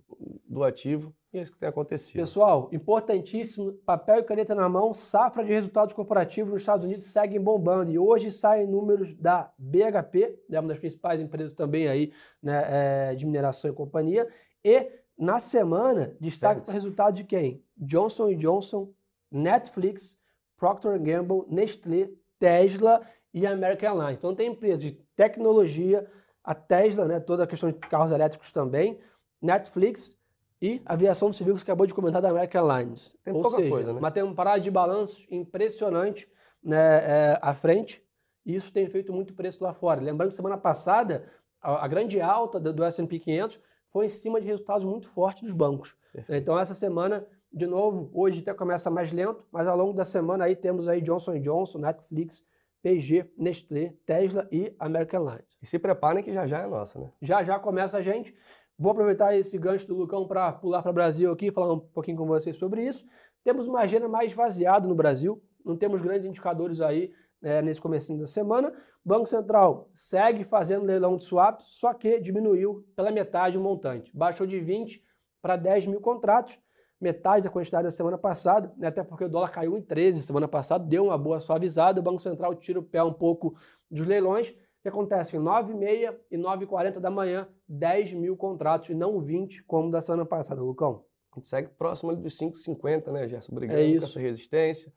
do 0.48 0.62
ativo, 0.62 1.12
e 1.32 1.38
é 1.38 1.42
isso 1.42 1.52
que 1.52 1.58
tem 1.58 1.68
acontecido. 1.68 2.16
Pessoal, 2.16 2.68
importantíssimo, 2.72 3.72
papel 3.86 4.18
e 4.18 4.22
caneta 4.24 4.52
na 4.52 4.68
mão, 4.68 4.92
safra 4.92 5.44
de 5.44 5.52
resultados 5.52 5.94
corporativos 5.94 6.52
nos 6.52 6.62
Estados 6.62 6.84
Unidos 6.84 7.04
seguem 7.04 7.40
bombando. 7.40 7.92
E 7.92 7.98
hoje 7.98 8.32
saem 8.32 8.66
números 8.66 9.14
da 9.14 9.52
BHP, 9.56 10.40
né, 10.48 10.58
uma 10.58 10.70
das 10.70 10.78
principais 10.78 11.20
empresas 11.20 11.52
também 11.54 11.86
aí 11.86 12.12
né, 12.42 13.10
é, 13.10 13.14
de 13.14 13.24
mineração 13.24 13.70
e 13.70 13.74
companhia. 13.74 14.28
E 14.64 14.90
na 15.16 15.38
semana, 15.38 16.16
destaque 16.20 16.62
para 16.62 16.70
o 16.70 16.74
resultado 16.74 17.14
de 17.14 17.22
quem? 17.22 17.62
Johnson 17.76 18.34
Johnson, 18.34 18.92
Netflix, 19.30 20.18
Procter 20.56 21.00
Gamble, 21.00 21.44
Nestlé, 21.48 22.10
Tesla 22.40 23.02
e 23.32 23.46
American 23.46 23.90
Airlines. 23.90 24.18
Então 24.18 24.34
tem 24.34 24.50
empresas 24.50 24.82
de 24.82 24.92
tecnologia, 25.14 26.10
a 26.42 26.56
Tesla, 26.56 27.04
né, 27.04 27.20
toda 27.20 27.44
a 27.44 27.46
questão 27.46 27.70
de 27.70 27.78
carros 27.78 28.10
elétricos 28.10 28.50
também, 28.50 28.98
Netflix 29.40 30.18
e 30.60 30.82
aviação 30.84 31.32
civil 31.32 31.54
que 31.54 31.60
você 31.60 31.64
acabou 31.64 31.86
de 31.86 31.94
comentar 31.94 32.20
da 32.20 32.30
American 32.30 32.70
Airlines. 32.70 33.16
Tem 33.24 33.32
Ou 33.32 33.42
pouca 33.42 33.56
seja, 33.56 33.70
coisa, 33.70 33.92
né? 33.92 33.98
uma 33.98 34.10
temporada 34.10 34.60
de 34.60 34.70
balanço 34.70 35.26
impressionante 35.30 36.28
né, 36.62 36.76
é, 36.76 37.38
à 37.40 37.54
frente 37.54 38.02
e 38.44 38.54
isso 38.54 38.72
tem 38.72 38.88
feito 38.88 39.12
muito 39.12 39.34
preço 39.34 39.62
lá 39.64 39.72
fora. 39.72 40.00
Lembrando 40.00 40.30
que 40.30 40.36
semana 40.36 40.58
passada 40.58 41.24
a, 41.60 41.84
a 41.84 41.88
grande 41.88 42.20
alta 42.20 42.60
do, 42.60 42.72
do 42.72 42.84
S&P 42.84 43.18
500 43.18 43.60
foi 43.90 44.06
em 44.06 44.10
cima 44.10 44.40
de 44.40 44.46
resultados 44.46 44.84
muito 44.84 45.08
fortes 45.08 45.42
dos 45.42 45.52
bancos. 45.52 45.96
Perfeito. 46.12 46.42
Então 46.42 46.58
essa 46.58 46.74
semana, 46.74 47.26
de 47.52 47.66
novo, 47.66 48.10
hoje 48.12 48.40
até 48.40 48.52
começa 48.52 48.90
mais 48.90 49.12
lento, 49.12 49.44
mas 49.50 49.66
ao 49.66 49.76
longo 49.76 49.92
da 49.92 50.04
semana 50.04 50.44
aí 50.44 50.56
temos 50.56 50.88
aí 50.88 51.00
Johnson 51.00 51.38
Johnson, 51.38 51.78
Netflix, 51.78 52.44
P&G, 52.82 53.30
Nestlé, 53.36 53.94
Tesla 54.06 54.48
e 54.50 54.74
American 54.78 55.20
Airlines. 55.20 55.56
E 55.62 55.66
se 55.66 55.78
preparem 55.78 56.22
que 56.22 56.32
já 56.32 56.46
já 56.46 56.60
é 56.60 56.66
nossa, 56.66 56.98
né? 56.98 57.12
Já 57.20 57.44
já 57.44 57.58
começa 57.58 57.98
a 57.98 58.02
gente. 58.02 58.34
Vou 58.80 58.92
aproveitar 58.92 59.36
esse 59.36 59.58
gancho 59.58 59.86
do 59.86 59.94
Lucão 59.94 60.26
para 60.26 60.50
pular 60.52 60.80
para 60.80 60.90
o 60.90 60.94
Brasil 60.94 61.30
aqui 61.30 61.48
e 61.48 61.52
falar 61.52 61.74
um 61.74 61.80
pouquinho 61.80 62.16
com 62.16 62.24
vocês 62.24 62.56
sobre 62.56 62.82
isso. 62.82 63.04
Temos 63.44 63.68
uma 63.68 63.80
agenda 63.80 64.08
mais 64.08 64.30
esvaziada 64.30 64.88
no 64.88 64.94
Brasil, 64.94 65.38
não 65.62 65.76
temos 65.76 66.00
grandes 66.00 66.24
indicadores 66.26 66.80
aí 66.80 67.12
né, 67.42 67.60
nesse 67.60 67.78
comecinho 67.78 68.18
da 68.18 68.26
semana. 68.26 68.72
Banco 69.04 69.26
Central 69.26 69.90
segue 69.94 70.44
fazendo 70.44 70.86
leilão 70.86 71.18
de 71.18 71.24
swaps, 71.24 71.66
só 71.78 71.92
que 71.92 72.18
diminuiu 72.20 72.82
pela 72.96 73.10
metade 73.10 73.58
o 73.58 73.60
montante. 73.60 74.10
Baixou 74.16 74.46
de 74.46 74.58
20 74.58 75.04
para 75.42 75.56
10 75.56 75.84
mil 75.84 76.00
contratos, 76.00 76.58
metade 76.98 77.44
da 77.44 77.50
quantidade 77.50 77.84
da 77.84 77.90
semana 77.90 78.16
passada, 78.16 78.72
né, 78.78 78.88
até 78.88 79.04
porque 79.04 79.24
o 79.24 79.28
dólar 79.28 79.50
caiu 79.50 79.76
em 79.76 79.82
13 79.82 80.22
semana 80.22 80.48
passada, 80.48 80.82
deu 80.82 81.04
uma 81.04 81.18
boa 81.18 81.38
suavizada, 81.38 82.00
o 82.00 82.02
Banco 82.02 82.22
Central 82.22 82.54
tira 82.54 82.78
o 82.78 82.82
pé 82.82 83.02
um 83.02 83.12
pouco 83.12 83.54
dos 83.90 84.06
leilões, 84.06 84.54
o 84.80 84.82
que 84.82 84.88
acontece? 84.88 85.36
Em 85.36 85.40
9h30 85.40 86.16
e 86.30 86.38
9h40 86.38 86.98
da 87.00 87.10
manhã, 87.10 87.46
10 87.68 88.14
mil 88.14 88.34
contratos 88.34 88.88
e 88.88 88.94
não 88.94 89.20
20, 89.20 89.62
como 89.64 89.90
da 89.90 90.00
semana 90.00 90.24
passada, 90.24 90.62
Lucão. 90.62 91.04
A 91.32 91.38
gente 91.38 91.48
segue 91.48 91.68
próximo 91.68 92.10
ali 92.10 92.20
dos 92.20 92.36
5,50, 92.38 93.12
né, 93.12 93.28
Gerson? 93.28 93.54
Brigando 93.54 93.78
É 93.78 93.84
com 93.84 93.90
isso. 93.90 94.06
essa 94.06 94.20
resistência. 94.20 94.92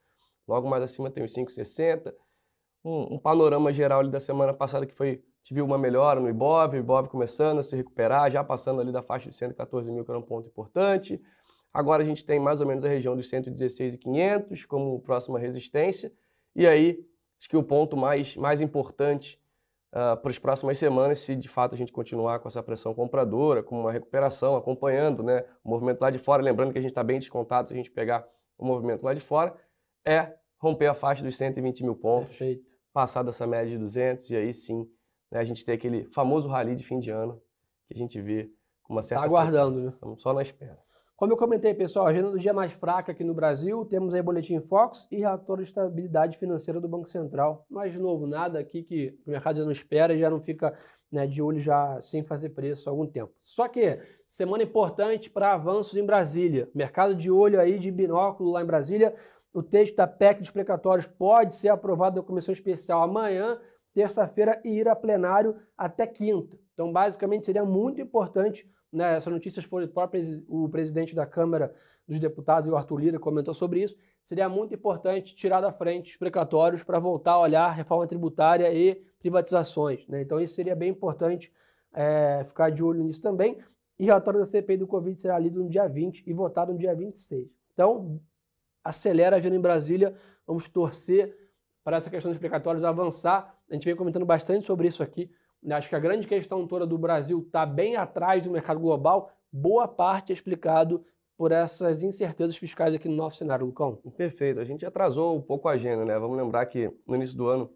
Logo 0.47 0.69
mais 0.69 0.81
acima 0.83 1.11
tem 1.11 1.23
os 1.23 1.33
5,60. 1.33 2.13
Um, 2.83 3.15
um 3.15 3.19
panorama 3.19 3.73
geral 3.73 3.99
ali 3.99 4.09
da 4.09 4.21
semana 4.21 4.53
passada 4.53 4.85
que 4.85 4.93
foi 4.93 5.21
viu 5.51 5.65
uma 5.65 5.77
melhora 5.77 6.21
no 6.21 6.29
Ibov, 6.29 6.73
o 6.73 6.79
Ibov 6.79 7.09
começando 7.09 7.59
a 7.59 7.63
se 7.63 7.75
recuperar, 7.75 8.31
já 8.31 8.41
passando 8.41 8.79
ali 8.79 8.91
da 8.91 9.03
faixa 9.03 9.29
de 9.29 9.35
114 9.35 9.91
mil, 9.91 10.05
que 10.05 10.09
era 10.11 10.17
um 10.17 10.23
ponto 10.23 10.47
importante. 10.47 11.21
Agora 11.73 12.01
a 12.01 12.05
gente 12.05 12.25
tem 12.25 12.39
mais 12.39 12.61
ou 12.61 12.67
menos 12.67 12.85
a 12.85 12.87
região 12.87 13.15
dos 13.17 13.27
116,500 13.27 14.65
como 14.65 15.01
próxima 15.01 15.37
resistência. 15.37 16.13
E 16.55 16.65
aí, 16.65 17.05
acho 17.37 17.49
que 17.49 17.57
o 17.57 17.63
ponto 17.63 17.97
mais, 17.97 18.37
mais 18.37 18.61
importante 18.61 19.42
uh, 19.93 20.17
para 20.17 20.29
as 20.29 20.39
próximas 20.39 20.77
semanas, 20.77 21.19
se 21.19 21.35
de 21.35 21.47
fato 21.47 21.75
a 21.75 21.77
gente 21.77 21.93
continuar 21.93 22.39
com 22.39 22.47
essa 22.47 22.61
pressão 22.61 22.93
compradora, 22.93 23.61
com 23.63 23.79
uma 23.79 23.91
recuperação, 23.91 24.55
acompanhando 24.55 25.23
né, 25.23 25.45
o 25.63 25.69
movimento 25.69 26.01
lá 26.01 26.09
de 26.09 26.19
fora, 26.19 26.41
lembrando 26.41 26.73
que 26.73 26.79
a 26.79 26.81
gente 26.81 26.91
está 26.91 27.03
bem 27.03 27.19
descontado 27.19 27.67
se 27.67 27.73
a 27.73 27.77
gente 27.77 27.91
pegar 27.91 28.27
o 28.57 28.65
movimento 28.65 29.03
lá 29.03 29.13
de 29.13 29.21
fora, 29.21 29.55
é 30.05 30.33
romper 30.59 30.87
a 30.87 30.93
faixa 30.93 31.23
dos 31.23 31.35
120 31.35 31.83
mil 31.83 31.95
pontos, 31.95 32.37
Perfeito. 32.37 32.73
passar 32.91 33.23
dessa 33.23 33.45
média 33.45 33.69
de 33.69 33.77
200 33.77 34.29
e 34.29 34.35
aí 34.35 34.53
sim 34.53 34.89
né, 35.31 35.39
a 35.39 35.43
gente 35.43 35.63
ter 35.63 35.73
aquele 35.73 36.05
famoso 36.05 36.49
rally 36.49 36.75
de 36.75 36.83
fim 36.83 36.99
de 36.99 37.11
ano 37.11 37.41
que 37.87 37.93
a 37.93 37.97
gente 37.97 38.19
vê 38.21 38.49
com 38.81 38.93
uma 38.93 39.01
certa... 39.01 39.25
Está 39.25 39.25
aguardando, 39.25 39.81
né? 39.81 39.89
Estamos 39.89 40.21
só 40.21 40.33
na 40.33 40.41
espera. 40.41 40.82
Como 41.15 41.31
eu 41.31 41.37
comentei, 41.37 41.75
pessoal, 41.75 42.07
a 42.07 42.09
agenda 42.09 42.31
do 42.31 42.39
dia 42.39 42.53
mais 42.53 42.73
fraca 42.73 43.11
aqui 43.11 43.23
no 43.23 43.35
Brasil, 43.35 43.85
temos 43.85 44.15
aí 44.15 44.21
Boletim 44.21 44.59
Fox 44.59 45.07
e 45.11 45.17
relatório 45.17 45.63
de 45.63 45.69
estabilidade 45.69 46.37
financeira 46.39 46.81
do 46.81 46.87
Banco 46.87 47.07
Central. 47.07 47.67
Mas, 47.69 47.91
de 47.91 47.99
novo, 47.99 48.25
nada 48.25 48.59
aqui 48.59 48.81
que 48.81 49.15
o 49.25 49.29
mercado 49.29 49.59
já 49.59 49.63
não 49.63 49.71
espera 49.71 50.13
e 50.13 50.19
já 50.19 50.27
não 50.27 50.41
fica 50.41 50.75
né, 51.11 51.27
de 51.27 51.39
olho 51.39 51.59
já 51.59 52.01
sem 52.01 52.23
fazer 52.23 52.49
preço 52.49 52.89
há 52.89 52.91
algum 52.91 53.05
tempo. 53.05 53.31
Só 53.43 53.67
que, 53.67 53.99
semana 54.27 54.63
importante 54.63 55.29
para 55.29 55.53
avanços 55.53 55.95
em 55.95 56.05
Brasília. 56.05 56.67
Mercado 56.73 57.13
de 57.13 57.29
olho 57.29 57.59
aí 57.59 57.77
de 57.77 57.91
binóculo 57.91 58.51
lá 58.51 58.63
em 58.63 58.65
Brasília. 58.65 59.15
O 59.53 59.61
texto 59.61 59.95
da 59.95 60.07
PEC 60.07 60.41
de 60.41 60.47
explicatórios 60.47 61.05
pode 61.05 61.53
ser 61.53 61.69
aprovado 61.69 62.17
na 62.17 62.25
comissão 62.25 62.51
especial 62.51 63.03
amanhã, 63.03 63.59
terça-feira, 63.93 64.59
e 64.65 64.79
ir 64.79 64.89
a 64.89 64.95
plenário 64.95 65.55
até 65.77 66.07
quinta. 66.07 66.57
Então, 66.73 66.91
basicamente, 66.91 67.45
seria 67.45 67.63
muito 67.63 68.01
importante 68.01 68.67
né, 68.93 69.15
essas 69.17 69.33
notícias 69.33 69.65
foram 69.65 69.87
próprio 69.87 70.21
o 70.47 70.69
presidente 70.69 71.15
da 71.15 71.25
Câmara 71.25 71.73
dos 72.07 72.19
Deputados, 72.19 72.69
o 72.69 72.75
Arthur 72.75 72.99
Lira, 72.99 73.19
comentou 73.19 73.53
sobre 73.53 73.81
isso. 73.81 73.97
Seria 74.23 74.47
muito 74.47 74.73
importante 74.73 75.35
tirar 75.35 75.61
da 75.61 75.71
frente 75.71 76.11
os 76.11 76.17
precatórios 76.17 76.83
para 76.83 76.99
voltar 76.99 77.31
a 77.31 77.39
olhar 77.39 77.71
reforma 77.71 78.07
tributária 78.07 78.71
e 78.73 78.95
privatizações. 79.19 80.07
Né? 80.07 80.21
Então, 80.21 80.39
isso 80.39 80.53
seria 80.53 80.75
bem 80.75 80.89
importante 80.89 81.51
é, 81.91 82.43
ficar 82.45 82.69
de 82.69 82.83
olho 82.83 83.03
nisso 83.03 83.21
também. 83.21 83.57
E 83.97 84.03
o 84.03 84.05
relatório 84.07 84.39
da 84.39 84.45
CPI 84.45 84.77
do 84.77 84.87
Covid 84.87 85.19
será 85.19 85.39
lido 85.39 85.63
no 85.63 85.69
dia 85.69 85.87
20 85.87 86.23
e 86.25 86.33
votado 86.33 86.71
no 86.71 86.77
dia 86.77 86.93
26. 86.93 87.49
Então, 87.73 88.21
acelera 88.83 89.35
a 89.35 89.39
agenda 89.39 89.55
em 89.55 89.61
Brasília. 89.61 90.15
Vamos 90.45 90.67
torcer 90.67 91.35
para 91.83 91.97
essa 91.97 92.09
questão 92.09 92.31
dos 92.31 92.39
precatórios 92.39 92.83
avançar. 92.83 93.57
A 93.69 93.73
gente 93.73 93.85
vem 93.85 93.95
comentando 93.95 94.25
bastante 94.25 94.65
sobre 94.65 94.87
isso 94.87 95.01
aqui 95.01 95.29
Acho 95.71 95.89
que 95.89 95.95
a 95.95 95.99
grande 95.99 96.27
questão 96.27 96.67
toda 96.67 96.85
do 96.85 96.97
Brasil 96.97 97.39
está 97.39 97.65
bem 97.65 97.95
atrás 97.95 98.43
do 98.43 98.51
mercado 98.51 98.79
global. 98.79 99.31
Boa 99.51 99.87
parte 99.87 100.31
é 100.31 100.35
explicado 100.35 101.05
por 101.37 101.51
essas 101.51 102.03
incertezas 102.03 102.55
fiscais 102.55 102.93
aqui 102.93 103.09
no 103.09 103.15
nosso 103.15 103.37
cenário, 103.37 103.65
Lucão. 103.65 103.95
Perfeito. 104.17 104.59
A 104.59 104.63
gente 104.63 104.85
atrasou 104.85 105.35
um 105.35 105.41
pouco 105.41 105.67
a 105.67 105.73
agenda, 105.73 106.05
né? 106.05 106.17
Vamos 106.17 106.37
lembrar 106.37 106.65
que 106.65 106.91
no 107.07 107.15
início 107.15 107.35
do 107.35 107.47
ano 107.47 107.71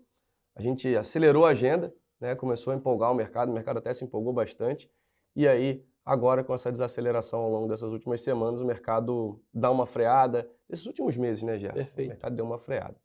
a 0.55 0.61
gente 0.61 0.95
acelerou 0.95 1.45
a 1.45 1.49
agenda, 1.49 1.93
né? 2.19 2.35
Começou 2.35 2.73
a 2.73 2.75
empolgar 2.75 3.11
o 3.11 3.15
mercado, 3.15 3.49
o 3.49 3.53
mercado 3.53 3.77
até 3.77 3.93
se 3.93 4.03
empolgou 4.03 4.33
bastante. 4.33 4.89
E 5.35 5.47
aí, 5.47 5.83
agora 6.03 6.43
com 6.43 6.53
essa 6.53 6.71
desaceleração 6.71 7.39
ao 7.39 7.51
longo 7.51 7.67
dessas 7.67 7.91
últimas 7.91 8.21
semanas, 8.21 8.59
o 8.59 8.65
mercado 8.65 9.41
dá 9.53 9.69
uma 9.69 9.85
freada. 9.85 10.49
Esses 10.69 10.85
últimos 10.85 11.15
meses, 11.15 11.43
né, 11.43 11.57
Gerson? 11.57 11.77
Perfeito. 11.77 12.07
O 12.07 12.11
mercado 12.11 12.35
deu 12.35 12.45
uma 12.45 12.57
freada. 12.57 12.95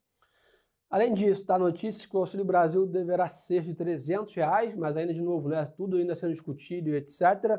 Além 0.92 1.14
disso, 1.14 1.46
tá 1.46 1.58
notícia 1.58 2.06
que 2.06 2.14
o 2.14 2.20
Auxílio 2.20 2.44
Brasil 2.44 2.86
deverá 2.86 3.26
ser 3.26 3.62
de 3.62 3.74
300 3.74 4.34
reais, 4.34 4.76
mas 4.76 4.94
ainda 4.94 5.14
de 5.14 5.22
novo, 5.22 5.48
né, 5.48 5.64
tudo 5.74 5.96
ainda 5.96 6.14
sendo 6.14 6.32
discutido 6.32 6.90
e 6.90 6.96
etc. 6.96 7.58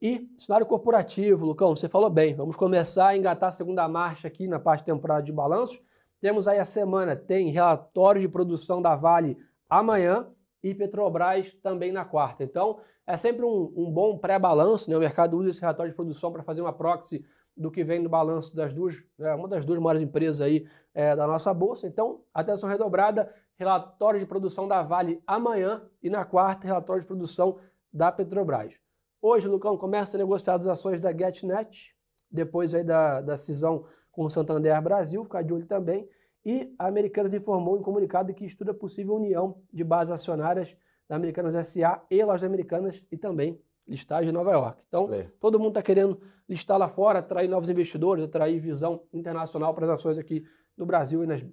E 0.00 0.26
cenário 0.38 0.64
corporativo, 0.64 1.44
Lucão, 1.44 1.76
você 1.76 1.86
falou 1.86 2.08
bem, 2.08 2.34
vamos 2.34 2.56
começar 2.56 3.08
a 3.08 3.16
engatar 3.16 3.50
a 3.50 3.52
segunda 3.52 3.86
marcha 3.86 4.26
aqui 4.26 4.48
na 4.48 4.58
parte 4.58 4.84
temporada 4.84 5.22
de 5.22 5.30
balanços. 5.30 5.82
Temos 6.18 6.48
aí 6.48 6.58
a 6.58 6.64
semana, 6.64 7.14
tem 7.14 7.50
relatório 7.50 8.22
de 8.22 8.28
produção 8.28 8.80
da 8.80 8.96
Vale 8.96 9.36
amanhã 9.68 10.26
e 10.62 10.74
Petrobras 10.74 11.52
também 11.62 11.92
na 11.92 12.06
quarta. 12.06 12.42
Então, 12.42 12.80
é 13.06 13.18
sempre 13.18 13.44
um, 13.44 13.70
um 13.76 13.90
bom 13.90 14.16
pré-balanço, 14.16 14.88
né? 14.88 14.96
o 14.96 15.00
mercado 15.00 15.36
usa 15.36 15.50
esse 15.50 15.60
relatório 15.60 15.92
de 15.92 15.96
produção 15.96 16.32
para 16.32 16.42
fazer 16.42 16.62
uma 16.62 16.72
proxy 16.72 17.22
do 17.56 17.70
que 17.70 17.84
vem 17.84 18.00
no 18.00 18.08
balanço 18.08 18.54
das 18.56 18.72
duas, 18.72 18.96
né, 19.18 19.34
uma 19.34 19.48
das 19.48 19.64
duas 19.64 19.78
maiores 19.78 20.02
empresas 20.02 20.40
aí 20.40 20.66
é, 20.94 21.14
da 21.14 21.26
nossa 21.26 21.52
bolsa. 21.52 21.86
Então, 21.86 22.22
atenção 22.32 22.68
redobrada, 22.68 23.32
relatório 23.56 24.18
de 24.18 24.26
produção 24.26 24.66
da 24.66 24.82
Vale 24.82 25.22
amanhã 25.26 25.82
e 26.02 26.08
na 26.08 26.24
quarta, 26.24 26.66
relatório 26.66 27.02
de 27.02 27.06
produção 27.06 27.58
da 27.92 28.10
Petrobras. 28.10 28.74
Hoje, 29.20 29.46
Lucão, 29.46 29.76
começa 29.76 30.16
a 30.16 30.18
negociar 30.18 30.54
as 30.54 30.66
ações 30.66 31.00
da 31.00 31.12
GetNet, 31.12 31.94
depois 32.30 32.74
aí 32.74 32.82
da, 32.82 33.20
da 33.20 33.36
cisão 33.36 33.86
com 34.10 34.24
o 34.24 34.30
Santander 34.30 34.80
Brasil, 34.82 35.22
ficar 35.22 35.42
de 35.42 35.52
olho 35.52 35.66
também. 35.66 36.08
E 36.44 36.74
a 36.78 36.88
Americanas 36.88 37.32
informou 37.32 37.78
em 37.78 37.82
comunicado 37.82 38.34
que 38.34 38.44
estuda 38.44 38.74
possível 38.74 39.14
união 39.14 39.62
de 39.72 39.84
bases 39.84 40.10
acionárias 40.10 40.76
da 41.08 41.14
Americanas 41.14 41.54
SA 41.66 42.02
e 42.10 42.24
Lojas 42.24 42.42
Americanas 42.42 43.00
e 43.12 43.16
também 43.16 43.60
listagem 43.86 44.30
em 44.30 44.32
Nova 44.32 44.52
York. 44.52 44.82
Então, 44.88 45.08
todo 45.40 45.58
mundo 45.58 45.70
está 45.70 45.82
querendo 45.82 46.20
listar 46.48 46.78
lá 46.78 46.88
fora, 46.88 47.18
atrair 47.18 47.48
novos 47.48 47.68
investidores, 47.68 48.24
atrair 48.24 48.58
visão 48.58 49.02
internacional 49.12 49.74
para 49.74 49.86
as 49.86 49.92
ações 49.92 50.18
aqui 50.18 50.44
no 50.76 50.86
Brasil 50.86 51.22
e 51.24 51.26
nas 51.26 51.44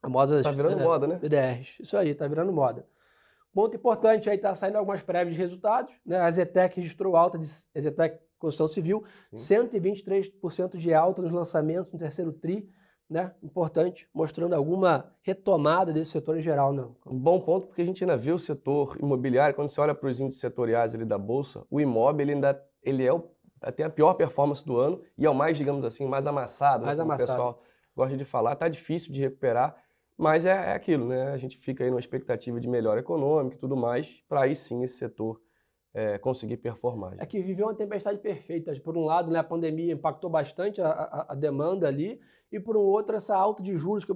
famosas 0.00 0.42
tá 0.42 0.50
virando 0.50 0.80
é, 0.80 0.84
moda, 0.84 1.06
né? 1.06 1.16
BDRs. 1.16 1.76
Isso 1.80 1.96
aí, 1.96 2.10
está 2.10 2.26
virando 2.26 2.52
moda. 2.52 2.86
Ponto 3.52 3.76
importante 3.76 4.28
aí, 4.28 4.36
está 4.36 4.54
saindo 4.54 4.76
algumas 4.76 5.00
prévias 5.02 5.36
de 5.36 5.40
resultados. 5.40 5.94
Né? 6.04 6.18
A 6.18 6.30
Zetec 6.30 6.76
registrou 6.76 7.16
alta 7.16 7.38
de 7.38 7.46
Zetec 7.46 8.18
Construção 8.38 8.66
Civil, 8.66 9.04
Sim. 9.32 9.68
123% 9.68 10.76
de 10.76 10.92
alta 10.92 11.22
nos 11.22 11.32
lançamentos 11.32 11.92
no 11.92 11.98
terceiro 11.98 12.32
TRI 12.32 12.68
né, 13.14 13.30
importante, 13.40 14.08
mostrando 14.12 14.54
alguma 14.54 15.12
retomada 15.22 15.92
desse 15.92 16.10
setor 16.10 16.36
em 16.36 16.42
geral. 16.42 16.72
Não. 16.72 16.96
Um 17.06 17.16
bom 17.16 17.38
ponto, 17.38 17.68
porque 17.68 17.80
a 17.80 17.84
gente 17.84 18.02
ainda 18.02 18.16
vê 18.16 18.32
o 18.32 18.38
setor 18.40 18.96
imobiliário, 19.00 19.54
quando 19.54 19.68
você 19.68 19.80
olha 19.80 19.94
para 19.94 20.08
os 20.08 20.18
índices 20.18 20.40
setoriais 20.40 20.96
ali 20.96 21.04
da 21.04 21.16
Bolsa, 21.16 21.64
o 21.70 21.80
imóvel 21.80 22.22
ele 22.22 22.32
ainda 22.32 22.60
ele 22.82 23.06
é 23.06 23.12
o, 23.12 23.24
tem 23.76 23.86
a 23.86 23.90
pior 23.90 24.14
performance 24.14 24.66
do 24.66 24.76
ano 24.76 25.00
e 25.16 25.24
é 25.24 25.30
o 25.30 25.34
mais, 25.34 25.56
digamos 25.56 25.84
assim, 25.84 26.04
mais 26.06 26.26
amassado. 26.26 26.80
Né, 26.80 26.86
mais 26.86 26.98
né, 26.98 27.04
amassado. 27.04 27.30
O 27.30 27.34
pessoal 27.34 27.62
gosta 27.94 28.16
de 28.16 28.24
falar, 28.24 28.54
está 28.54 28.68
difícil 28.68 29.12
de 29.12 29.20
recuperar, 29.20 29.76
mas 30.18 30.44
é, 30.44 30.50
é, 30.50 30.72
aquilo, 30.72 31.06
né? 31.06 31.30
A 31.30 31.36
gente 31.36 31.56
fica 31.56 31.84
aí 31.84 31.90
numa 31.90 32.00
expectativa 32.00 32.58
de 32.58 32.66
melhora 32.66 32.98
econômica 32.98 33.54
e 33.54 33.58
tudo 33.60 33.76
mais, 33.76 34.10
para 34.28 34.42
aí 34.42 34.56
sim 34.56 34.82
esse 34.82 34.96
setor 34.96 35.40
é, 35.94 36.18
conseguir 36.18 36.56
performar. 36.56 37.14
É 37.18 37.24
que 37.24 37.40
viveu 37.40 37.66
uma 37.66 37.74
tempestade 37.74 38.18
perfeita. 38.18 38.74
Por 38.80 38.96
um 38.96 39.04
lado, 39.04 39.30
né, 39.30 39.38
a 39.38 39.44
pandemia 39.44 39.92
impactou 39.92 40.28
bastante 40.28 40.82
a, 40.82 40.88
a, 40.88 41.26
a 41.32 41.34
demanda 41.36 41.86
ali, 41.86 42.20
e 42.54 42.60
por 42.60 42.76
um 42.76 42.82
outro, 42.82 43.16
essa 43.16 43.36
alta 43.36 43.60
de 43.64 43.76
juros, 43.76 44.06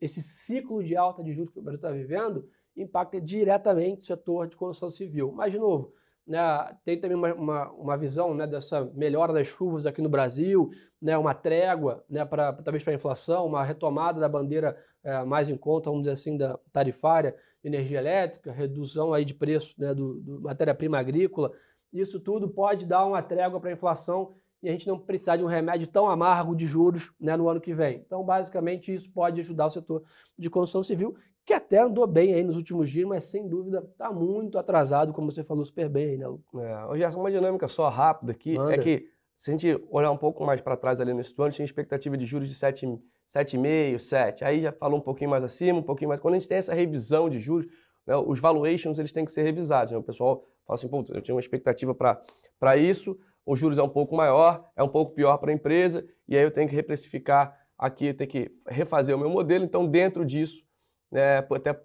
esse 0.00 0.22
ciclo 0.22 0.84
de 0.84 0.96
alta 0.96 1.20
de 1.20 1.32
juros 1.32 1.50
que 1.50 1.58
o 1.58 1.62
Brasil 1.62 1.78
está 1.78 1.90
vivendo, 1.90 2.48
impacta 2.76 3.20
diretamente 3.20 4.02
o 4.02 4.04
setor 4.04 4.46
de 4.46 4.56
construção 4.56 4.88
civil. 4.88 5.32
Mas, 5.32 5.50
de 5.50 5.58
novo, 5.58 5.92
né, 6.24 6.40
tem 6.84 7.00
também 7.00 7.16
uma, 7.16 7.34
uma, 7.34 7.72
uma, 7.72 7.96
visão 7.96 8.32
né, 8.34 8.46
dessa 8.46 8.84
melhora 8.94 9.32
das 9.32 9.48
chuvas 9.48 9.84
aqui 9.84 10.00
no 10.00 10.08
Brasil, 10.08 10.70
né, 11.02 11.18
uma 11.18 11.34
trégua, 11.34 12.04
né, 12.08 12.24
pra, 12.24 12.52
talvez 12.52 12.84
para 12.84 12.92
a 12.92 12.94
inflação, 12.94 13.46
uma 13.46 13.64
retomada 13.64 14.20
da 14.20 14.28
bandeira 14.28 14.78
é, 15.02 15.24
mais 15.24 15.48
em 15.48 15.56
conta, 15.56 15.90
vamos 15.90 16.04
dizer 16.04 16.12
assim, 16.12 16.36
da 16.36 16.56
tarifária 16.72 17.34
de 17.60 17.68
energia 17.68 17.98
elétrica, 17.98 18.52
redução 18.52 19.12
aí 19.12 19.24
de 19.24 19.34
preço 19.34 19.74
né, 19.76 19.92
do, 19.92 20.20
do 20.20 20.40
matéria-prima 20.40 21.00
agrícola. 21.00 21.50
Isso 21.92 22.20
tudo 22.20 22.48
pode 22.48 22.86
dar 22.86 23.04
uma 23.04 23.22
trégua 23.22 23.58
para 23.58 23.70
a 23.70 23.72
inflação 23.72 24.36
e 24.62 24.68
a 24.68 24.72
gente 24.72 24.86
não 24.86 24.98
precisar 24.98 25.36
de 25.36 25.44
um 25.44 25.46
remédio 25.46 25.86
tão 25.86 26.08
amargo 26.08 26.54
de 26.54 26.66
juros 26.66 27.12
né, 27.20 27.36
no 27.36 27.48
ano 27.48 27.60
que 27.60 27.72
vem. 27.72 28.02
Então, 28.04 28.24
basicamente, 28.24 28.92
isso 28.92 29.10
pode 29.10 29.40
ajudar 29.40 29.66
o 29.66 29.70
setor 29.70 30.02
de 30.36 30.50
construção 30.50 30.82
civil, 30.82 31.14
que 31.46 31.54
até 31.54 31.78
andou 31.78 32.06
bem 32.06 32.34
aí 32.34 32.42
nos 32.42 32.56
últimos 32.56 32.90
dias, 32.90 33.08
mas 33.08 33.24
sem 33.24 33.48
dúvida 33.48 33.86
está 33.90 34.12
muito 34.12 34.58
atrasado, 34.58 35.12
como 35.12 35.30
você 35.32 35.42
falou 35.42 35.64
super 35.64 35.88
bem 35.88 36.10
aí, 36.10 36.18
né, 36.18 36.26
Lu? 36.26 36.42
É, 36.56 36.98
Gerson, 36.98 37.20
uma 37.20 37.30
dinâmica 37.30 37.66
só 37.68 37.88
rápida 37.88 38.32
aqui 38.32 38.54
é 38.54 38.58
Manda. 38.58 38.74
é 38.74 38.78
que, 38.78 39.08
se 39.38 39.50
a 39.50 39.56
gente 39.56 39.86
olhar 39.90 40.10
um 40.10 40.16
pouco 40.16 40.44
mais 40.44 40.60
para 40.60 40.76
trás 40.76 41.00
ali 41.00 41.14
nesse 41.14 41.32
ano, 41.38 41.50
tinha 41.50 41.64
expectativa 41.64 42.16
de 42.18 42.26
juros 42.26 42.48
de 42.48 42.54
7,5, 42.54 43.98
7. 43.98 44.44
Aí 44.44 44.60
já 44.60 44.72
falou 44.72 44.98
um 44.98 45.02
pouquinho 45.02 45.30
mais 45.30 45.42
acima, 45.42 45.78
um 45.78 45.82
pouquinho 45.82 46.08
mais. 46.08 46.20
Quando 46.20 46.34
a 46.34 46.38
gente 46.38 46.48
tem 46.48 46.58
essa 46.58 46.74
revisão 46.74 47.30
de 47.30 47.38
juros, 47.38 47.66
né, 48.06 48.16
os 48.16 48.40
valuations 48.40 48.98
eles 48.98 49.12
têm 49.12 49.24
que 49.24 49.32
ser 49.32 49.42
revisados. 49.42 49.92
Né? 49.92 49.98
O 49.98 50.02
pessoal 50.02 50.44
fala 50.66 50.74
assim, 50.74 50.88
pô, 50.88 51.04
eu 51.14 51.22
tinha 51.22 51.34
uma 51.34 51.40
expectativa 51.40 51.94
para 51.94 52.76
isso, 52.76 53.18
os 53.48 53.58
juros 53.58 53.78
é 53.78 53.82
um 53.82 53.88
pouco 53.88 54.14
maior, 54.14 54.70
é 54.76 54.82
um 54.82 54.88
pouco 54.88 55.14
pior 55.14 55.38
para 55.38 55.50
a 55.50 55.54
empresa, 55.54 56.06
e 56.28 56.36
aí 56.36 56.42
eu 56.42 56.50
tenho 56.50 56.68
que 56.68 56.76
reprecificar 56.76 57.58
aqui, 57.78 58.08
eu 58.08 58.14
tenho 58.14 58.28
que 58.28 58.50
refazer 58.66 59.16
o 59.16 59.18
meu 59.18 59.30
modelo. 59.30 59.64
Então, 59.64 59.86
dentro 59.86 60.22
disso, 60.22 60.62
né, 61.10 61.38
até 61.38 61.80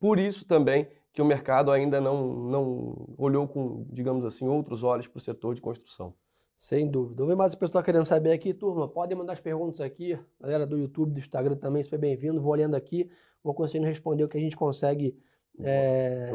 por 0.00 0.18
isso 0.18 0.44
também 0.44 0.88
que 1.12 1.22
o 1.22 1.24
mercado 1.24 1.70
ainda 1.70 2.00
não, 2.00 2.32
não 2.32 3.14
olhou 3.16 3.46
com, 3.46 3.86
digamos 3.90 4.24
assim, 4.24 4.48
outros 4.48 4.82
olhos 4.82 5.06
para 5.06 5.18
o 5.18 5.20
setor 5.20 5.54
de 5.54 5.60
construção. 5.60 6.14
Sem 6.56 6.90
dúvida. 6.90 7.18
Vamos 7.18 7.28
ver 7.28 7.36
mais 7.36 7.54
o 7.54 7.58
pessoal 7.58 7.84
querendo 7.84 8.04
saber 8.04 8.32
aqui, 8.32 8.52
turma. 8.52 8.88
Podem 8.88 9.16
mandar 9.16 9.34
as 9.34 9.40
perguntas 9.40 9.80
aqui. 9.80 10.18
Galera 10.40 10.66
do 10.66 10.76
YouTube, 10.76 11.12
do 11.12 11.20
Instagram 11.20 11.54
também, 11.54 11.84
super 11.84 12.00
bem-vindo. 12.00 12.40
Vou 12.40 12.50
olhando 12.50 12.74
aqui, 12.74 13.08
vou 13.44 13.54
conseguindo 13.54 13.86
responder 13.86 14.24
o 14.24 14.28
que 14.28 14.36
a 14.36 14.40
gente 14.40 14.56
consegue 14.56 15.16
é, 15.60 16.26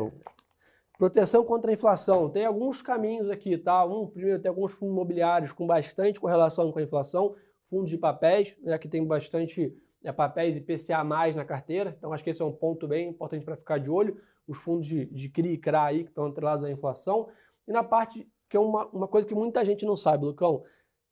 Proteção 1.03 1.43
contra 1.43 1.69
a 1.69 1.74
inflação. 1.74 2.29
Tem 2.29 2.45
alguns 2.45 2.81
caminhos 2.81 3.29
aqui, 3.29 3.57
tá? 3.57 3.83
Um, 3.83 4.07
primeiro, 4.07 4.41
tem 4.41 4.48
alguns 4.48 4.72
fundos 4.72 4.93
imobiliários 4.93 5.51
com 5.51 5.67
bastante 5.67 6.17
correlação 6.17 6.72
com 6.72 6.79
a 6.79 6.81
inflação, 6.81 7.36
fundos 7.69 7.89
de 7.89 7.98
papéis, 7.98 8.55
né, 8.62 8.77
que 8.77 8.88
tem 8.88 9.05
bastante 9.05 9.75
né, 10.01 10.13
papéis 10.13 10.55
IPCA 10.55 11.03
mais 11.03 11.36
na 11.36 11.43
carteira. 11.43 11.93
Então, 11.98 12.13
acho 12.13 12.24
que 12.24 12.29
esse 12.29 12.41
é 12.41 12.45
um 12.45 12.53
ponto 12.53 12.88
bem 12.88 13.10
importante 13.10 13.43
para 13.43 13.57
ficar 13.57 13.79
de 13.79 13.89
olho. 13.89 14.17
Os 14.48 14.57
fundos 14.60 14.88
de, 14.88 15.03
de 15.07 15.27
CRI 15.27 15.55
e 15.55 15.57
CRA 15.57 15.83
aí 15.83 16.03
que 16.05 16.10
estão 16.10 16.27
atrelados 16.27 16.63
à 16.63 16.72
inflação. 16.72 17.27
E 17.67 17.74
na 17.74 17.83
parte, 17.83 18.25
que 18.50 18.55
é 18.55 18.60
uma, 18.62 18.86
uma 18.86 19.07
coisa 19.10 19.27
que 19.27 19.36
muita 19.36 19.65
gente 19.65 19.86
não 19.86 19.98
sabe, 19.98 20.24
Lucão, 20.24 20.63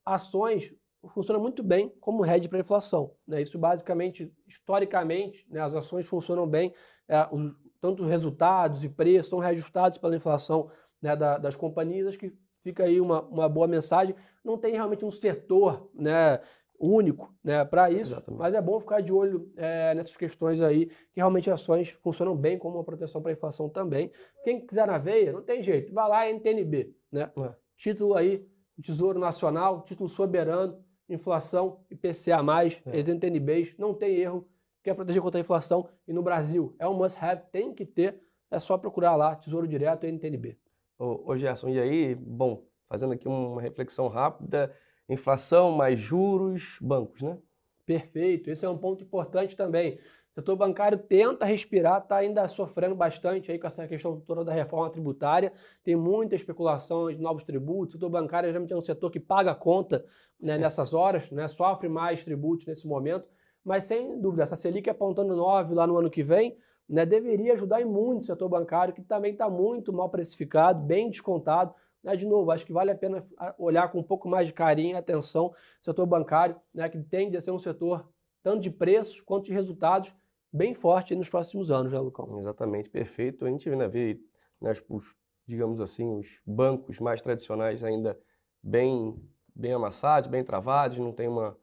ações 0.06 0.74
funcionam 1.10 1.42
muito 1.42 1.62
bem 1.62 1.90
como 2.00 2.26
hedge 2.26 2.48
para 2.48 2.60
inflação. 2.60 3.12
Né? 3.28 3.42
Isso 3.42 3.60
basicamente, 3.60 4.32
historicamente, 4.48 5.46
né, 5.50 5.60
as 5.60 5.76
ações 5.76 6.08
funcionam 6.08 6.48
bem, 6.48 6.74
é, 7.10 7.28
os, 7.30 7.54
tanto 7.82 8.04
os 8.04 8.10
resultados 8.10 8.84
e 8.84 8.90
preços 8.90 9.30
são 9.30 9.40
reajustados 9.40 9.98
pela 9.98 10.16
inflação 10.16 10.70
né, 11.02 11.16
da, 11.16 11.38
das 11.38 11.56
companhias, 11.56 12.08
acho 12.08 12.18
que 12.18 12.32
fica 12.64 12.84
aí 12.84 13.02
uma, 13.02 13.22
uma 13.24 13.50
boa 13.50 13.68
mensagem. 13.68 14.16
Não 14.46 14.58
tem 14.58 14.74
realmente 14.74 15.04
um 15.04 15.10
setor 15.10 15.90
né, 15.94 16.40
único 16.80 17.34
né, 17.44 17.66
para 17.66 17.92
isso, 17.92 18.14
Exatamente. 18.14 18.40
mas 18.40 18.54
é 18.54 18.62
bom 18.62 18.80
ficar 18.80 19.02
de 19.02 19.12
olho 19.12 19.52
é, 19.56 19.94
nessas 19.94 20.16
questões 20.16 20.62
aí, 20.62 20.88
que 20.88 21.18
realmente 21.18 21.50
ações 21.50 21.90
funcionam 22.02 22.36
bem 22.36 22.58
como 22.58 22.78
uma 22.78 22.84
proteção 22.84 23.22
para 23.22 23.32
a 23.32 23.34
inflação 23.34 23.68
também. 23.68 24.12
Quem 24.44 24.66
quiser 24.66 24.88
na 24.88 24.98
veia, 24.98 25.32
não 25.32 25.42
tem 25.42 25.62
jeito, 25.62 25.94
vai 25.94 26.08
lá 26.08 26.30
NTNB, 26.30 26.96
né? 27.12 27.32
É. 27.38 27.54
Título 27.78 28.16
aí, 28.16 28.48
Tesouro 28.82 29.20
Nacional, 29.20 29.82
título 29.82 30.10
soberano, 30.10 30.84
inflação, 31.10 31.80
IPCA+, 31.90 32.42
é. 32.86 32.98
ex-NTNBs, 32.98 33.76
não 33.78 33.94
tem 33.94 34.16
erro, 34.16 34.48
quer 34.84 34.94
proteger 34.94 35.22
contra 35.22 35.40
a 35.40 35.42
inflação 35.42 35.88
e 36.08 36.14
no 36.14 36.22
Brasil 36.22 36.76
é 36.80 36.88
um 36.88 36.94
must-have, 36.94 37.44
tem 37.52 37.74
que 37.74 37.86
ter, 37.86 38.22
é 38.50 38.60
só 38.60 38.78
procurar 38.78 39.16
lá, 39.16 39.36
Tesouro 39.36 39.68
Direto 39.68 40.06
NTNB. 40.06 40.58
Ô, 40.98 41.32
ô 41.32 41.38
Gerson, 41.38 41.70
e 41.70 41.80
aí, 41.80 42.16
bom, 42.16 42.66
fazendo 42.88 43.14
aqui 43.14 43.28
uma 43.28 43.62
reflexão 43.62 44.08
rápida, 44.08 44.76
inflação 45.08 45.72
mais 45.72 46.00
juros, 46.00 46.78
bancos, 46.82 47.22
né? 47.22 47.38
Perfeito, 47.86 48.50
esse 48.50 48.66
é 48.66 48.70
um 48.70 48.78
ponto 48.78 49.04
importante 49.04 49.56
também. 49.56 50.00
O 50.32 50.34
setor 50.34 50.56
bancário 50.56 50.98
tenta 50.98 51.46
respirar, 51.46 52.02
está 52.02 52.18
ainda 52.18 52.48
sofrendo 52.48 52.96
bastante 52.96 53.52
aí 53.52 53.60
com 53.60 53.68
essa 53.68 53.86
questão 53.86 54.18
toda 54.22 54.46
da 54.46 54.54
reforma 54.54 54.90
tributária. 54.90 55.52
Tem 55.84 55.94
muita 55.94 56.36
especulação 56.36 57.12
de 57.12 57.22
novos 57.22 57.44
tributos. 57.44 57.96
O 57.96 57.98
setor 57.98 58.10
bancário 58.10 58.48
geralmente 58.48 58.72
é 58.72 58.78
um 58.78 58.82
setor 58.82 59.12
que 59.12 59.20
paga 59.20 59.52
a 59.52 59.56
conta 59.56 60.06
né, 60.40 60.58
nessas 60.58 60.94
horas, 60.94 61.30
né, 61.32 61.50
sofre 61.50 61.90
mais 61.90 62.24
tributos 62.24 62.66
nesse 62.66 62.88
momento. 62.88 63.28
Mas 63.64 63.84
sem 63.84 64.20
dúvida, 64.20 64.44
essa 64.44 64.56
Selic 64.56 64.90
apontando 64.90 65.36
9 65.36 65.74
lá 65.74 65.86
no 65.86 65.98
ano 65.98 66.10
que 66.10 66.24
vem, 66.24 66.58
né, 66.90 67.06
deveria 67.06 67.54
ajudar 67.54 67.86
muito 67.86 68.24
o 68.24 68.26
setor 68.26 68.50
bancário, 68.50 68.94
que 68.94 69.02
também 69.02 69.32
está 69.32 69.50
muito 69.50 69.94
mal 69.94 70.10
precificado, 70.10 70.84
bem 70.84 71.10
descontado. 71.10 71.74
Né, 72.04 72.16
de 72.16 72.26
novo, 72.26 72.52
acho 72.52 72.66
que 72.66 72.74
vale 72.74 72.92
a 72.92 72.96
pena 72.96 73.26
olhar 73.58 73.92
com 73.92 74.00
um 74.00 74.04
pouco 74.04 74.28
mais 74.28 74.48
de 74.48 74.54
carinho 74.54 74.96
e 74.96 74.98
atenção 74.98 75.48
o 75.48 75.84
setor 75.84 76.06
bancário, 76.06 76.56
né, 76.74 76.90
que 76.90 77.02
tende 77.02 77.38
a 77.38 77.42
ser 77.42 77.52
um 77.52 77.60
setor 77.60 78.10
tanto 78.44 78.62
de 78.62 78.72
preços 78.72 79.22
quanto 79.22 79.46
de 79.46 79.54
resultados 79.54 80.14
bem 80.52 80.74
forte 80.74 81.16
nos 81.16 81.30
próximos 81.30 81.72
anos, 81.72 81.94
né, 81.94 82.00
Lucão? 82.00 82.40
Exatamente, 82.40 82.90
perfeito. 82.90 83.46
A 83.46 83.50
gente 83.50 83.70
né, 83.70 83.88
vê 83.88 84.20
né, 84.60 84.74
os, 84.90 85.16
digamos 85.48 85.80
assim, 85.80 86.18
os 86.18 86.28
bancos 86.46 87.00
mais 87.00 87.22
tradicionais 87.22 87.84
ainda 87.84 88.20
bem, 88.62 89.16
bem 89.56 89.74
amassados, 89.74 90.28
bem 90.28 90.44
travados, 90.44 90.98
não 90.98 91.14
tem 91.14 91.28
uma, 91.28 91.56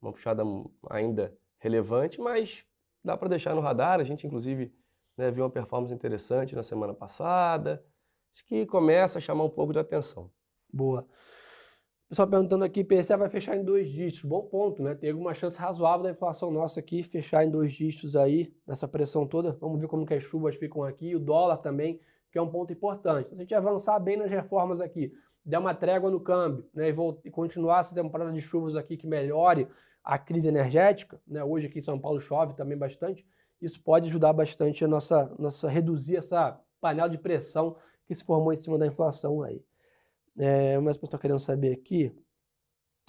uma 0.00 0.12
puxada 0.12 0.42
ainda 0.90 1.36
relevante, 1.58 2.20
mas 2.20 2.64
dá 3.04 3.16
para 3.16 3.28
deixar 3.28 3.54
no 3.54 3.60
radar. 3.60 4.00
A 4.00 4.04
gente, 4.04 4.26
inclusive, 4.26 4.72
né, 5.16 5.30
viu 5.30 5.44
uma 5.44 5.50
performance 5.50 5.92
interessante 5.92 6.54
na 6.54 6.62
semana 6.62 6.94
passada. 6.94 7.84
Acho 8.34 8.46
que 8.46 8.66
começa 8.66 9.18
a 9.18 9.20
chamar 9.20 9.44
um 9.44 9.50
pouco 9.50 9.72
de 9.72 9.78
atenção. 9.78 10.30
Boa. 10.72 11.06
Pessoal 12.08 12.26
perguntando 12.26 12.64
aqui, 12.64 12.82
PSA 12.82 13.18
vai 13.18 13.28
fechar 13.28 13.54
em 13.54 13.62
dois 13.62 13.90
dígitos. 13.90 14.22
Bom 14.22 14.42
ponto, 14.42 14.82
né? 14.82 14.94
Tem 14.94 15.10
alguma 15.10 15.34
chance 15.34 15.58
razoável 15.58 16.04
da 16.04 16.10
inflação 16.10 16.50
nossa 16.50 16.80
aqui 16.80 17.02
fechar 17.02 17.44
em 17.44 17.50
dois 17.50 17.74
dígitos 17.74 18.16
aí, 18.16 18.50
nessa 18.66 18.88
pressão 18.88 19.26
toda. 19.26 19.52
Vamos 19.60 19.78
ver 19.78 19.88
como 19.88 20.06
que 20.06 20.14
as 20.14 20.22
chuvas 20.22 20.56
ficam 20.56 20.82
aqui. 20.82 21.14
O 21.14 21.20
dólar 21.20 21.58
também, 21.58 22.00
que 22.32 22.38
é 22.38 22.42
um 22.42 22.48
ponto 22.48 22.72
importante. 22.72 23.26
Então, 23.26 23.36
se 23.36 23.42
a 23.42 23.44
gente 23.44 23.54
avançar 23.54 23.98
bem 23.98 24.16
nas 24.16 24.30
reformas 24.30 24.80
aqui, 24.80 25.12
der 25.44 25.58
uma 25.58 25.74
trégua 25.74 26.10
no 26.10 26.20
câmbio, 26.20 26.68
né? 26.74 26.90
E, 26.90 26.94
e 27.24 27.30
continuar 27.30 27.80
essa 27.80 27.94
temporada 27.94 28.32
de 28.32 28.40
chuvas 28.40 28.76
aqui 28.76 28.96
que 28.96 29.06
melhore 29.06 29.68
a 30.02 30.18
crise 30.18 30.48
energética, 30.48 31.20
né? 31.26 31.42
Hoje 31.44 31.66
aqui 31.66 31.78
em 31.78 31.82
São 31.82 31.98
Paulo 31.98 32.20
chove 32.20 32.54
também 32.54 32.76
bastante. 32.76 33.26
Isso 33.60 33.82
pode 33.82 34.06
ajudar 34.06 34.32
bastante 34.32 34.84
a 34.84 34.88
nossa, 34.88 35.34
nossa 35.38 35.68
reduzir 35.68 36.16
essa 36.16 36.58
panela 36.80 37.08
de 37.08 37.18
pressão 37.18 37.76
que 38.06 38.14
se 38.14 38.24
formou 38.24 38.52
em 38.52 38.56
cima 38.56 38.78
da 38.78 38.86
inflação 38.86 39.42
aí. 39.42 39.62
É, 40.38 40.78
mas 40.78 40.96
estou 40.96 41.18
querendo 41.18 41.40
saber 41.40 41.72
aqui. 41.72 42.14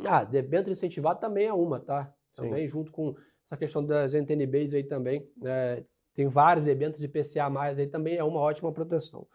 Ah, 0.04 0.24
debênture 0.24 0.72
incentivado 0.72 1.20
também 1.20 1.46
é 1.46 1.54
uma, 1.54 1.80
tá? 1.80 2.14
Também 2.34 2.66
Sim. 2.66 2.72
junto 2.72 2.92
com 2.92 3.16
essa 3.46 3.56
questão 3.56 3.86
das 3.86 4.14
NTNBs 4.14 4.74
aí 4.74 4.84
também. 4.84 5.30
É, 5.44 5.84
tem 6.14 6.28
vários 6.28 6.68
eventos 6.68 7.00
de 7.00 7.08
PCA 7.08 7.50
mais 7.50 7.78
aí 7.78 7.88
também 7.88 8.16
é 8.16 8.24
uma 8.24 8.40
ótima 8.40 8.72
proteção. 8.72 9.28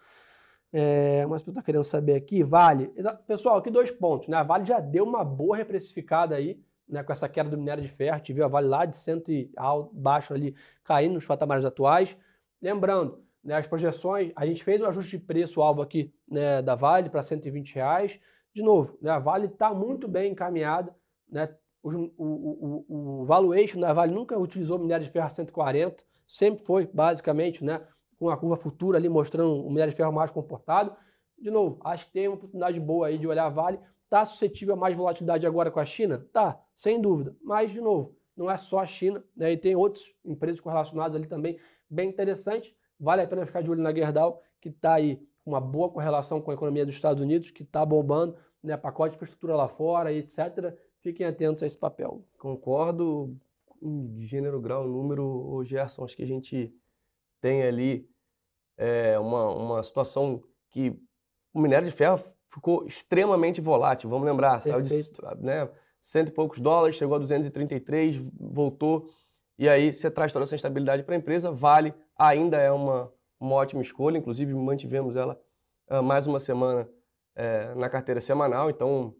É, 0.76 1.24
mas 1.26 1.40
eu 1.42 1.50
estou 1.50 1.62
querendo 1.62 1.84
saber 1.84 2.16
aqui, 2.16 2.42
Vale. 2.42 2.92
Pessoal, 3.28 3.58
aqui 3.58 3.70
dois 3.70 3.92
pontos, 3.92 4.26
né? 4.26 4.36
A 4.36 4.42
Vale 4.42 4.64
já 4.64 4.80
deu 4.80 5.04
uma 5.04 5.22
boa 5.22 5.56
reprecificada 5.56 6.34
aí, 6.34 6.60
né? 6.88 7.00
Com 7.04 7.12
essa 7.12 7.28
queda 7.28 7.48
do 7.48 7.56
minério 7.56 7.80
de 7.80 7.88
ferro, 7.88 8.16
a 8.16 8.32
viu 8.32 8.44
a 8.44 8.48
Vale 8.48 8.66
lá 8.66 8.84
de 8.84 8.96
cento 8.96 9.30
e 9.30 9.52
baixo 9.92 10.34
ali, 10.34 10.52
caindo 10.82 11.14
nos 11.14 11.24
patamares 11.24 11.64
atuais. 11.64 12.16
Lembrando, 12.60 13.22
né, 13.44 13.54
as 13.54 13.68
projeções, 13.68 14.32
a 14.34 14.44
gente 14.44 14.64
fez 14.64 14.82
o 14.82 14.86
ajuste 14.86 15.16
de 15.16 15.24
preço-alvo 15.24 15.80
aqui 15.80 16.12
né, 16.28 16.60
da 16.60 16.74
Vale 16.74 17.08
para 17.08 17.22
120 17.22 17.72
reais. 17.76 18.18
De 18.52 18.60
novo, 18.60 18.98
né, 19.00 19.12
a 19.12 19.20
Vale 19.20 19.46
está 19.46 19.72
muito 19.72 20.08
bem 20.08 20.32
encaminhada. 20.32 20.92
Né, 21.30 21.54
o, 21.84 21.90
o, 21.90 22.04
o, 22.16 23.20
o, 23.20 23.24
valuation 23.26 23.78
da 23.78 23.92
Vale 23.92 24.12
nunca 24.12 24.36
utilizou 24.36 24.76
minério 24.76 25.06
de 25.06 25.12
ferro 25.12 25.26
a 25.26 25.30
140, 25.30 26.02
sempre 26.26 26.64
foi 26.64 26.84
basicamente 26.92 27.62
né, 27.62 27.80
com 28.18 28.30
a 28.30 28.36
curva 28.36 28.56
futura 28.56 28.98
ali 28.98 29.08
mostrando 29.08 29.64
o 29.64 29.68
minério 29.68 29.90
de 29.90 29.96
ferro 29.96 30.12
mais 30.12 30.30
comportado. 30.30 30.94
De 31.38 31.50
novo, 31.50 31.78
acho 31.84 32.06
que 32.06 32.12
tem 32.12 32.28
uma 32.28 32.36
oportunidade 32.36 32.78
boa 32.80 33.08
aí 33.08 33.18
de 33.18 33.26
olhar 33.26 33.46
a 33.46 33.50
Vale. 33.50 33.78
Está 34.04 34.24
suscetível 34.24 34.74
a 34.74 34.76
mais 34.76 34.96
volatilidade 34.96 35.46
agora 35.46 35.70
com 35.70 35.80
a 35.80 35.84
China? 35.84 36.26
Tá, 36.32 36.60
sem 36.74 37.00
dúvida. 37.00 37.36
Mas, 37.42 37.70
de 37.72 37.80
novo, 37.80 38.16
não 38.36 38.50
é 38.50 38.56
só 38.58 38.78
a 38.80 38.86
China, 38.86 39.24
né, 39.36 39.52
e 39.52 39.56
tem 39.56 39.74
outras 39.76 40.04
empresas 40.24 40.60
correlacionadas 40.60 41.16
ali 41.16 41.26
também 41.26 41.58
bem 41.88 42.08
interessantes. 42.08 42.74
Vale 42.98 43.22
a 43.22 43.26
pena 43.26 43.46
ficar 43.46 43.62
de 43.62 43.70
olho 43.70 43.82
na 43.82 43.92
Gerdau, 43.92 44.42
que 44.60 44.68
está 44.68 44.94
aí 44.94 45.16
com 45.44 45.50
uma 45.50 45.60
boa 45.60 45.90
correlação 45.90 46.40
com 46.40 46.50
a 46.50 46.54
economia 46.54 46.86
dos 46.86 46.94
Estados 46.94 47.22
Unidos, 47.22 47.50
que 47.50 47.62
está 47.62 47.84
bombando, 47.84 48.36
né, 48.62 48.76
pacote 48.76 49.10
de 49.10 49.16
infraestrutura 49.16 49.54
lá 49.54 49.68
fora, 49.68 50.12
etc. 50.12 50.74
Fiquem 51.00 51.26
atentos 51.26 51.62
a 51.62 51.66
esse 51.66 51.76
papel. 51.76 52.24
Concordo 52.38 53.36
em 53.82 54.22
gênero, 54.22 54.60
grau, 54.60 54.88
número, 54.88 55.62
Gerson, 55.64 56.04
acho 56.04 56.16
que 56.16 56.22
a 56.22 56.26
gente 56.26 56.74
tem 57.44 57.62
ali 57.62 58.08
é, 58.78 59.18
uma, 59.18 59.50
uma 59.50 59.82
situação 59.82 60.42
que 60.70 60.98
o 61.52 61.60
minério 61.60 61.86
de 61.86 61.94
ferro 61.94 62.18
ficou 62.46 62.86
extremamente 62.86 63.60
volátil. 63.60 64.08
Vamos 64.08 64.26
lembrar, 64.26 64.62
Perfeito. 64.62 65.20
saiu 65.20 65.36
de 65.36 65.44
né, 65.44 65.70
cento 66.00 66.30
e 66.30 66.32
poucos 66.32 66.58
dólares, 66.58 66.96
chegou 66.96 67.16
a 67.16 67.18
233, 67.18 68.16
voltou. 68.40 69.10
E 69.58 69.68
aí 69.68 69.92
você 69.92 70.10
traz 70.10 70.32
toda 70.32 70.44
essa 70.44 70.54
instabilidade 70.54 71.02
para 71.02 71.14
a 71.14 71.18
empresa, 71.18 71.52
vale 71.52 71.92
ainda 72.16 72.56
é 72.56 72.72
uma, 72.72 73.12
uma 73.38 73.56
ótima 73.56 73.82
escolha, 73.82 74.16
inclusive 74.16 74.54
mantivemos 74.54 75.14
ela 75.14 75.38
uh, 75.90 76.02
mais 76.02 76.26
uma 76.26 76.40
semana 76.40 76.88
uh, 77.36 77.78
na 77.78 77.90
carteira 77.90 78.22
semanal, 78.22 78.70
então 78.70 79.14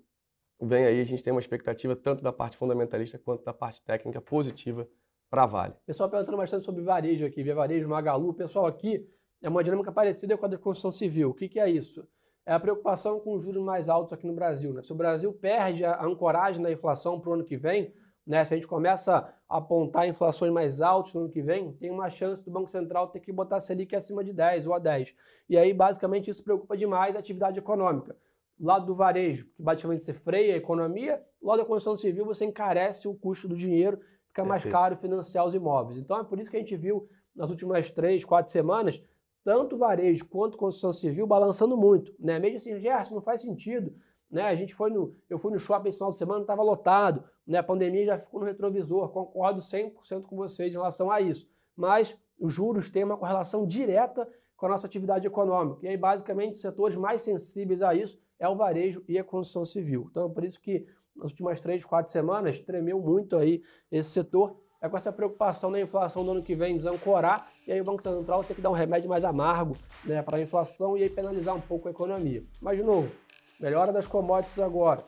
vem 0.59 0.87
aí, 0.87 0.99
a 0.99 1.05
gente 1.05 1.23
tem 1.23 1.31
uma 1.31 1.41
expectativa 1.41 1.95
tanto 1.95 2.23
da 2.23 2.33
parte 2.33 2.57
fundamentalista 2.57 3.19
quanto 3.19 3.45
da 3.45 3.53
parte 3.53 3.83
técnica 3.83 4.19
positiva 4.19 4.89
para 5.35 5.47
Vale. 5.47 5.75
Pessoal 5.85 6.09
perguntando 6.09 6.37
bastante 6.37 6.65
sobre 6.65 6.81
varejo 6.81 7.27
aqui, 7.27 7.43
via 7.43 7.57
varejo, 7.57 7.89
Magalu, 7.89 8.33
pessoal 8.35 8.67
aqui 8.67 9.05
é 9.43 9.49
uma 9.49 9.65
dinâmica 9.65 9.91
parecida 9.91 10.39
com 10.39 10.47
a 10.47 10.49
da 10.49 10.57
construção 10.57 10.93
civil. 10.93 11.31
O 11.31 11.35
que, 11.35 11.49
que 11.49 11.59
é 11.59 11.69
isso? 11.69 12.07
É 12.47 12.53
a 12.53 12.61
preocupação 12.61 13.19
com 13.19 13.35
os 13.35 13.43
juros 13.43 13.61
mais 13.65 13.89
altos 13.89 14.13
aqui 14.13 14.29
no 14.29 14.33
Brasil. 14.33 14.73
Né? 14.73 14.85
Se 14.85 14.93
o 14.93 14.95
Brasil 14.95 15.33
perde 15.33 15.85
a 15.85 16.05
ancoragem 16.05 16.63
da 16.63 16.71
inflação 16.71 17.19
para 17.19 17.31
o 17.31 17.33
ano 17.33 17.45
que 17.45 17.57
vem, 17.57 17.93
né? 18.25 18.45
Se 18.45 18.55
a 18.55 18.57
gente 18.57 18.69
começa 18.69 19.35
a 19.49 19.57
apontar 19.57 20.07
inflações 20.07 20.53
mais 20.53 20.81
altas 20.81 21.13
no 21.13 21.23
ano 21.23 21.31
que 21.31 21.43
vem, 21.43 21.73
tem 21.73 21.91
uma 21.91 22.09
chance 22.09 22.43
do 22.45 22.51
Banco 22.53 22.71
Central 22.71 23.09
ter 23.09 23.19
que 23.19 23.33
botar 23.33 23.57
a 23.57 23.61
Selic 23.61 23.95
acima 23.97 24.23
de 24.23 24.33
10 24.33 24.69
ou 24.69 24.73
a 24.73 24.79
10. 24.79 25.15
E 25.49 25.59
aí, 25.59 25.75
basicamente, 25.75 26.31
isso 26.31 26.45
preocupa 26.45 26.77
demais 26.77 27.17
a 27.17 27.19
atividade 27.19 27.59
econômica. 27.59 28.17
Do 28.57 28.67
lado 28.67 28.87
do 28.87 28.95
varejo, 28.95 29.47
que 29.57 29.63
basicamente 29.63 30.05
você 30.05 30.15
freia 30.15 30.55
a 30.55 30.57
economia, 30.57 31.21
do 31.43 31.49
lado 31.49 31.59
da 31.59 31.65
construção 31.65 31.97
civil, 31.97 32.25
você 32.25 32.45
encarece 32.45 33.09
o 33.09 33.15
custo 33.15 33.49
do 33.49 33.57
dinheiro, 33.57 34.01
fica 34.35 34.45
mais 34.45 34.65
caro 34.65 34.97
financiar 34.97 35.47
os 35.47 35.55
imóveis. 35.55 35.99
Então, 35.99 36.19
é 36.19 36.25
por 36.25 36.39
isso 36.41 36.51
que 36.51 36.57
a 36.57 36.61
gente 36.61 36.77
viu 36.77 37.09
nas 37.35 37.51
últimas 37.51 37.91
três, 37.91 38.25
quatro 38.25 38.51
semanas, 38.51 39.01
tanto 39.45 39.77
varejo 39.77 40.25
quanto 40.27 40.57
construção 40.59 40.93
civil 40.93 41.27
balançando 41.27 41.77
muito. 41.77 42.15
Né? 42.19 42.39
Mesmo 42.39 42.59
assim, 42.59 42.79
Gerson, 42.79 43.15
não 43.15 43.23
faz 43.23 43.41
sentido 43.41 43.95
né? 44.35 44.49
A 44.49 44.55
gente 44.57 44.75
foi 44.75 44.91
no, 44.91 45.15
eu 45.31 45.39
fui 45.39 45.53
no 45.53 45.59
shopping 45.61 45.89
esse 45.89 45.99
final 45.99 46.11
de 46.11 46.17
semana, 46.17 46.41
estava 46.41 46.61
lotado. 46.61 47.23
Né? 47.47 47.59
A 47.59 47.63
pandemia 47.63 48.05
já 48.05 48.19
ficou 48.19 48.41
no 48.41 48.47
retrovisor. 48.47 49.09
Concordo 49.11 49.61
100% 49.61 50.23
com 50.23 50.35
vocês 50.35 50.73
em 50.73 50.77
relação 50.77 51.09
a 51.09 51.21
isso. 51.21 51.49
Mas 51.77 52.17
os 52.37 52.53
juros 52.53 52.91
têm 52.91 53.05
uma 53.05 53.17
correlação 53.17 53.65
direta 53.65 54.29
com 54.57 54.67
a 54.67 54.71
nossa 54.71 54.89
atividade 54.89 55.25
econômica. 55.25 55.87
E 55.87 55.89
aí, 55.89 55.97
basicamente, 55.97 56.55
os 56.55 56.61
setores 56.61 56.97
mais 56.97 57.23
sensíveis 57.23 57.81
a 57.81 57.95
isso 57.95 58.19
é 58.37 58.49
o 58.49 58.57
varejo 58.57 59.05
e 59.07 59.17
a 59.17 59.23
construção 59.23 59.65
civil. 59.65 60.09
Então, 60.11 60.27
é 60.27 60.29
por 60.29 60.45
isso 60.45 60.61
que 60.61 60.85
nas 61.17 61.31
últimas 61.31 61.61
três, 61.61 61.85
quatro 61.85 62.11
semanas, 62.11 62.61
tremeu 62.61 63.01
muito 63.01 63.37
aí 63.37 63.63
esse 63.91 64.11
setor. 64.11 64.57
É 64.81 64.89
com 64.89 64.99
essa 64.99 65.11
preocupação 65.11 65.73
da 65.73 65.81
inflação 65.81 66.23
do 66.25 66.33
ano 66.33 66.43
que 66.43 66.55
vem 66.55 66.77
desancorar, 66.77 67.51
e 67.67 67.73
aí 67.73 67.81
o 67.81 67.85
Banco 67.85 68.03
Central 68.03 68.45
tem 68.45 68.55
que 68.55 68.61
dar 68.61 68.69
um 68.69 68.75
remédio 68.75 69.09
mais 69.09 69.25
amargo 69.25 69.75
né, 70.05 70.21
para 70.21 70.37
a 70.37 70.41
inflação 70.43 70.95
e 70.95 71.03
aí 71.03 71.09
penalizar 71.09 71.57
um 71.57 71.61
pouco 71.61 71.89
a 71.89 71.91
economia. 71.91 72.45
Mas, 72.61 72.77
de 72.77 72.83
novo, 72.83 73.11
melhora 73.59 73.91
das 73.91 74.07
commodities 74.07 74.59
agora, 74.59 75.03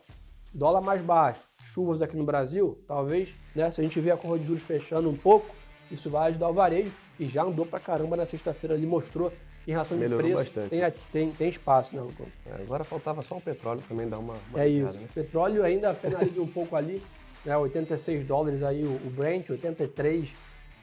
dólar 0.55 0.81
mais 0.81 1.03
baixo, 1.03 1.47
chuvas 1.61 2.01
aqui 2.01 2.17
no 2.17 2.25
Brasil, 2.25 2.83
talvez, 2.89 3.35
né, 3.55 3.71
se 3.71 3.83
a 3.83 3.85
gente 3.85 4.01
ver 4.01 4.13
a 4.13 4.17
curva 4.17 4.39
de 4.39 4.47
juros 4.47 4.63
fechando 4.63 5.11
um 5.11 5.17
pouco, 5.17 5.55
isso 5.91 6.09
vai 6.09 6.31
ajudar 6.31 6.49
o 6.49 6.55
varejo, 6.55 6.91
e 7.21 7.27
já 7.27 7.43
andou 7.43 7.67
pra 7.67 7.79
caramba 7.79 8.17
na 8.17 8.25
sexta-feira, 8.25 8.75
ele 8.75 8.87
mostrou 8.87 9.31
em 9.67 9.73
relação 9.73 9.97
Melhorou 9.97 10.27
de 10.27 10.35
preço, 10.35 10.55
bastante. 10.55 10.71
Tem, 10.71 10.93
tem, 11.13 11.33
tem 11.33 11.49
espaço, 11.49 11.95
né, 11.95 12.01
Lucão? 12.01 12.27
É, 12.47 12.63
agora 12.63 12.85
faltava 12.85 13.23
só 13.23 13.37
o 13.37 13.41
petróleo 13.41 13.83
também 13.89 14.09
dar 14.09 14.19
uma, 14.19 14.35
uma 14.51 14.61
É 14.61 14.69
isso, 14.69 14.97
né? 14.97 15.07
o 15.11 15.13
petróleo 15.13 15.65
ainda 15.65 15.93
penaliza 15.93 16.41
um 16.41 16.47
pouco 16.47 16.77
ali, 16.77 17.03
né, 17.45 17.57
86 17.57 18.27
dólares 18.27 18.63
aí 18.63 18.85
o, 18.85 18.95
o 18.95 19.11
Brent, 19.11 19.51
83 19.51 20.29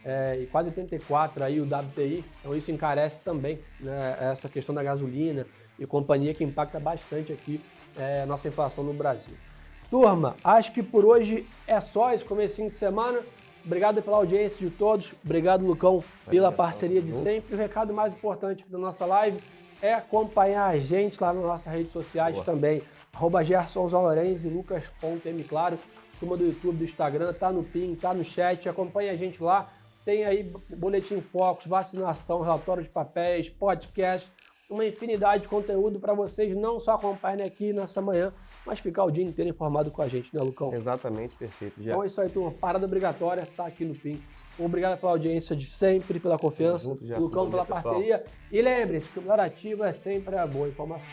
é, 0.03 0.39
e 0.41 0.45
quase 0.47 0.69
84 0.69 1.43
aí 1.43 1.61
o 1.61 1.63
WTI, 1.63 2.25
então 2.39 2.55
isso 2.55 2.71
encarece 2.71 3.19
também 3.23 3.59
né, 3.79 4.17
essa 4.19 4.49
questão 4.49 4.75
da 4.75 4.83
gasolina 4.83 5.47
e 5.79 5.85
companhia 5.85 6.33
que 6.33 6.43
impacta 6.43 6.79
bastante 6.79 7.31
aqui 7.31 7.61
é, 7.97 8.21
a 8.21 8.25
nossa 8.25 8.47
inflação 8.47 8.83
no 8.83 8.93
Brasil. 8.93 9.33
Turma, 9.89 10.35
acho 10.43 10.71
que 10.73 10.81
por 10.81 11.05
hoje 11.05 11.45
é 11.67 11.79
só 11.79 12.13
esse 12.13 12.25
comecinho 12.25 12.69
de 12.69 12.75
semana. 12.75 13.21
Obrigado 13.65 14.01
pela 14.01 14.17
audiência 14.17 14.59
de 14.59 14.69
todos. 14.69 15.13
Obrigado, 15.23 15.65
Lucão, 15.65 16.03
pela 16.29 16.51
parceria 16.51 17.01
de 17.01 17.13
sempre. 17.13 17.55
O 17.55 17.57
recado 17.57 17.93
mais 17.93 18.13
importante 18.13 18.65
da 18.67 18.77
nossa 18.77 19.05
live 19.05 19.39
é 19.81 19.93
acompanhar 19.93 20.67
a 20.67 20.77
gente 20.77 21.21
lá 21.21 21.33
nas 21.33 21.43
nossas 21.43 21.71
redes 21.71 21.91
sociais 21.91 22.35
Boa. 22.35 22.45
também. 22.45 22.81
Arroba 23.13 23.43
Gerson 23.43 23.87
e 23.87 24.47
Lucas.m, 24.49 25.43
claro. 25.43 25.77
Turma 26.19 26.35
do 26.35 26.45
YouTube, 26.45 26.77
do 26.77 26.83
Instagram, 26.83 27.33
tá 27.33 27.51
no 27.51 27.63
PIN, 27.63 27.95
tá 27.95 28.13
no 28.13 28.23
chat. 28.23 28.67
Acompanhe 28.67 29.09
a 29.09 29.15
gente 29.15 29.41
lá. 29.41 29.69
Tem 30.03 30.25
aí 30.25 30.51
boletim 30.75 31.21
focos, 31.21 31.65
vacinação, 31.65 32.41
relatório 32.41 32.83
de 32.83 32.89
papéis, 32.89 33.49
podcast 33.49 34.29
uma 34.73 34.85
infinidade 34.85 35.43
de 35.43 35.49
conteúdo 35.49 35.99
para 35.99 36.13
vocês 36.13 36.55
não 36.55 36.79
só 36.79 36.93
acompanharem 36.93 37.45
aqui 37.45 37.71
nessa 37.73 38.01
manhã, 38.01 38.33
mas 38.65 38.79
ficar 38.79 39.03
o 39.03 39.11
dia 39.11 39.23
inteiro 39.23 39.49
informado 39.49 39.91
com 39.91 40.01
a 40.01 40.07
gente, 40.07 40.33
né, 40.35 40.41
Lucão? 40.41 40.73
Exatamente, 40.73 41.35
perfeito. 41.35 41.81
Já. 41.81 41.91
Então 41.91 42.03
é 42.03 42.07
isso 42.07 42.21
aí, 42.21 42.29
turma. 42.29 42.51
Parada 42.51 42.85
obrigatória, 42.85 43.47
tá 43.55 43.65
aqui 43.65 43.83
no 43.85 43.95
PIN. 43.95 44.21
Obrigado 44.57 44.99
pela 44.99 45.11
audiência 45.11 45.55
de 45.55 45.65
sempre, 45.65 46.19
pela 46.19 46.37
confiança. 46.37 46.85
Junto, 46.85 47.05
já, 47.05 47.17
Lucão, 47.17 47.49
pela 47.49 47.65
parceria. 47.65 48.23
E 48.51 48.61
lembre-se 48.61 49.09
que 49.09 49.19
o 49.19 49.21
melhor 49.21 49.39
ativo 49.39 49.83
é 49.83 49.91
sempre 49.91 50.37
a 50.37 50.45
boa 50.45 50.67
informação. 50.67 51.09